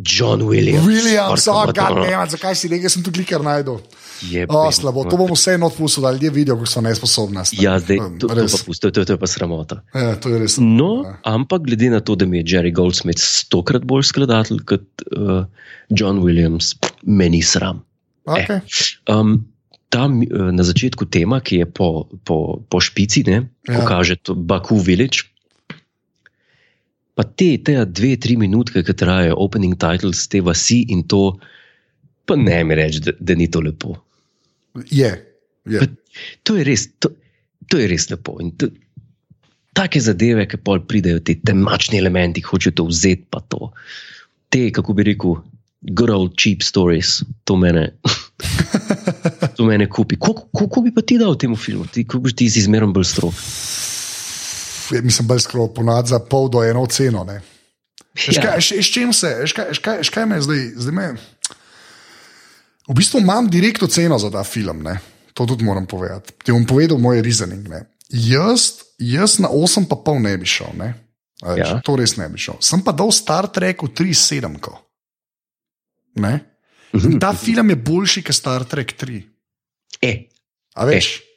[0.04, 0.88] John Williams.
[0.88, 3.80] Williams, oh, God, ne, zakaj si rekel, sem tu klikar najdel.
[4.28, 7.43] Je oh, slabo, to bomo vse odpustili, da ljudje vidijo, kako so nesposobni.
[7.60, 9.80] Ja, zdaj, to, to, pa pusti, to, to je pa sramota.
[9.95, 10.58] Ja, to je res.
[10.60, 11.16] No, ja.
[11.24, 15.45] ampak glede na to, da mi je Jerry Goldsmith stokrat bolj skladatelj kot uh,
[15.89, 17.84] John Williams, meni sram.
[18.28, 18.60] Okay.
[18.60, 19.39] Eh, um,
[19.89, 23.80] tam uh, na začetku tema, ki je po, po, po špici, ne, ja.
[23.80, 25.30] pokaže Baku Village.
[27.20, 31.34] Pa te, te dve, tri minutke, ki trajajo, opening titles, te vasi in to,
[32.24, 33.98] pa ne mi reči, da, da ni to lepo.
[34.88, 35.10] Je.
[35.68, 35.90] je.
[36.48, 37.12] To, je res, to,
[37.68, 38.38] to je res lepo.
[38.64, 38.70] To,
[39.76, 43.74] take zadeve, ki pol pridejo, ti temačni elementi, hočejo to vzeti, pa to.
[44.48, 45.42] Te, kako bi rekel,
[45.92, 47.90] good old cheap stories, to mene.
[49.60, 50.16] To mene kupi.
[50.16, 51.84] Kako bi pa ti dal temu filmu?
[51.92, 53.42] Ti, kako bi ti izmeril bolj strok?
[54.92, 57.26] Mislim, bolj skromno, ponad za pol do eno ceno.
[57.30, 57.42] Ja.
[58.60, 59.46] S čim se,
[60.02, 61.14] škaj me zdaj, zdaj me.
[62.90, 65.00] V bistvu imam direktno ceno za ta film, ne?
[65.40, 66.34] to tudi moram povedati.
[66.44, 67.68] Ti bom povedal moj reasoning.
[68.10, 70.94] Jaz, jaz na 8,5 ne bi šel, ne?
[71.40, 71.80] Ja.
[71.80, 72.58] to res ne bi šel.
[72.60, 74.60] Sem pa dal Star Trek v 3,7.
[77.24, 79.22] Ta film je boljši kot Star Trek 3.
[80.04, 80.12] E.
[80.76, 81.24] A veš?
[81.24, 81.29] E.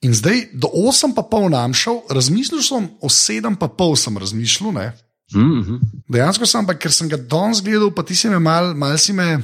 [0.00, 4.16] In zdaj do 8 pa pol nam šel, razmišljal sem o 7 pa pol sem
[4.16, 4.72] razmišljal.
[4.72, 5.80] Mm -hmm.
[6.08, 9.12] Dejansko sem, pa, ker sem ga danes gledal, pa ti si me mal, mal si
[9.12, 9.38] me,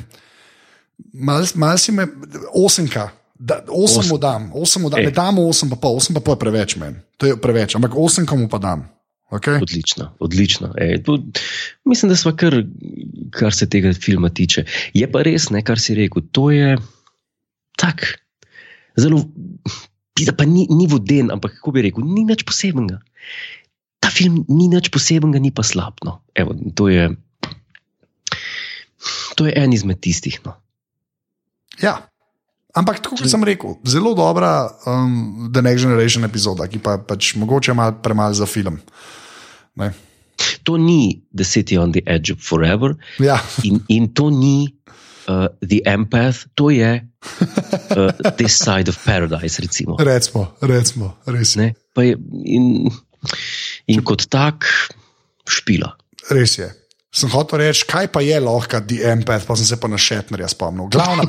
[1.12, 2.06] mal, mal si me,
[2.54, 3.08] 8.
[3.38, 6.34] Da, 8 mu dam, 8 mu dam, ne dam 8 pa pol, 8 pa pol
[6.34, 6.96] je preveč meni.
[7.16, 8.88] To je preveč, ampak 8 komu pa dam.
[9.30, 9.62] Okay?
[9.62, 10.72] Odlično, odlično.
[10.78, 11.18] Ej, to,
[11.84, 12.62] mislim, da smo kar,
[13.30, 14.64] kar se tega filma tiče.
[14.94, 16.78] Je pa res, ne, kar si rekel, to je
[17.76, 18.06] tako
[18.96, 19.24] zelo
[20.24, 23.02] da pa ni, ni voden, ampak kako bi rekel, ni nič posebnega.
[24.00, 26.00] Ta film ni nič posebnega, ni pa slab.
[26.06, 26.22] No.
[26.32, 27.12] Evo, to, je,
[29.36, 30.40] to je en izmed tistih.
[30.46, 30.56] No.
[31.82, 32.08] Ja.
[32.76, 37.72] Ampak, kot sem rekel, zelo dobra um, The Next Generation epizoda, ki pa pač mogoče
[37.72, 38.76] malo premalo za film.
[39.80, 39.92] Ne?
[40.68, 42.96] To ni The City on the Edge of Forever.
[43.16, 43.40] Ja.
[43.64, 44.76] In, in to ni
[45.28, 49.60] uh, The Empath, to je uh, This Side of Paradise.
[49.62, 51.74] Recimo, recimo, recimo res je.
[51.98, 52.90] je in,
[53.86, 54.66] in kot tak,
[55.48, 55.94] špila.
[56.30, 56.70] Res je.
[57.16, 60.50] Sem hotel reči, kaj pa je lahko The Empath, pa sem se pa na Šetnerja
[60.52, 60.90] spomnil.
[60.92, 61.24] Glavno.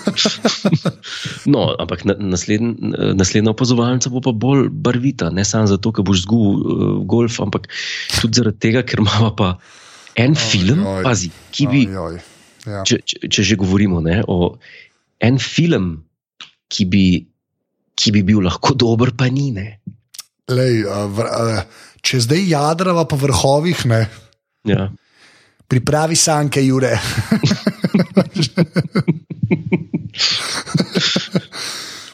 [1.52, 6.56] no, ampak naslednja naslednj opazovalnica bo pa bolj barvita, ne samo zato, ker boš zgubil
[6.56, 7.68] uh, golf, ampak
[8.16, 9.58] tudi zaradi tega, ker ima pa
[10.16, 11.84] en oj, film, oj, pazi, ki bi.
[11.92, 12.31] Oj, oj.
[12.66, 12.82] Ja.
[12.86, 14.56] Če, če, če že govorimo ne, o
[15.22, 16.04] en film,
[16.72, 17.26] ki bi,
[17.98, 19.50] ki bi bil lahko dober, pa ni.
[20.52, 21.64] Lej, a, v, a,
[22.02, 24.02] če zdaj jadrava po vrhovih, ne.
[24.68, 24.90] Ja.
[25.72, 26.92] Pripravi sanke, Jure.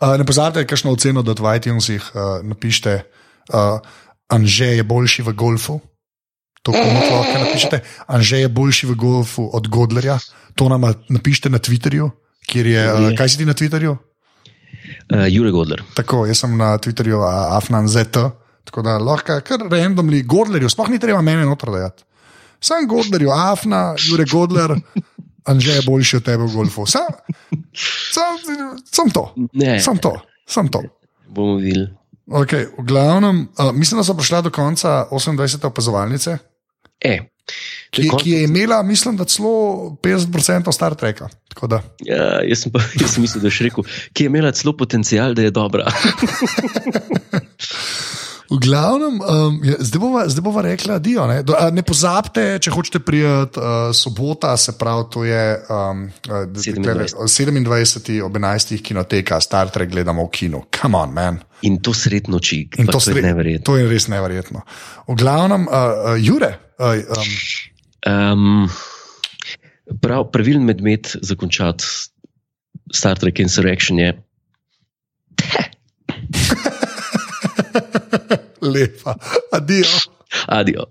[0.01, 2.11] Uh, ne pozabite, kakšno oceno dati v iTunesih.
[2.15, 3.03] Uh, napišite,
[3.55, 3.79] uh,
[4.29, 5.81] Anže je boljši v golfu
[6.65, 7.81] to komu lahko napišete.
[8.09, 10.17] Anže je boljši v golfu od Godlerja.
[10.57, 12.09] To nam napišite na Twitterju,
[12.49, 12.83] kjer je.
[12.93, 13.93] Uh, kaj si ti na Twitterju?
[13.93, 15.83] Uh, Jure Godler.
[15.95, 18.31] Tako, jaz sem na Twitterju uh, Afnan ZT.
[18.65, 22.07] Tako da lahko kar randomly Godlerju, sploh ni treba mene noter dajati.
[22.65, 24.73] Sam Godlerju, Afna, Jure Godler.
[25.45, 26.87] Anže je boljši od tebe v golfu.
[26.89, 27.13] Sam,
[28.15, 28.41] sam,
[28.89, 29.27] sam to.
[29.53, 29.77] Ne.
[29.85, 30.17] Sam to.
[30.49, 30.81] Sam to.
[31.29, 31.91] Bomo videli.
[32.25, 35.67] Okay, v glavnem, uh, mislim, da so prišla do konca 28.
[35.67, 36.39] opazovalnice.
[37.01, 37.19] E,
[37.91, 41.29] ki, ki je imela, mislim, da celo 50% Star Treka.
[42.07, 45.35] Ja, jaz, sem pa, jaz sem mislil, da je rekel, ki je imela celo potencial,
[45.35, 45.91] da je dobra.
[48.55, 51.41] V glavnem, um, je, zdaj, bova, zdaj bova rekla, da ne.
[51.43, 57.67] Do, ne pozabite, če hočete prijeti uh, sobota, se pravi, to je um, 27.
[57.67, 58.23] 27.
[58.23, 58.79] ob 11.
[58.79, 60.63] kinoteka, Star Trek gledamo v kinu.
[60.71, 61.43] Come on, man.
[61.67, 63.65] In to sred noči, In to, to je neverjetno.
[63.67, 64.63] to je res neverjetno.
[65.09, 67.29] V glavnem, uh, uh, Jure, uh, um,
[68.05, 68.69] Um,
[70.01, 71.85] prav, pravilen medved za končati
[72.93, 74.13] Star Trek Insurrection je.
[78.65, 79.17] Lepa,
[79.53, 80.11] adijo.
[80.49, 80.89] Adijo.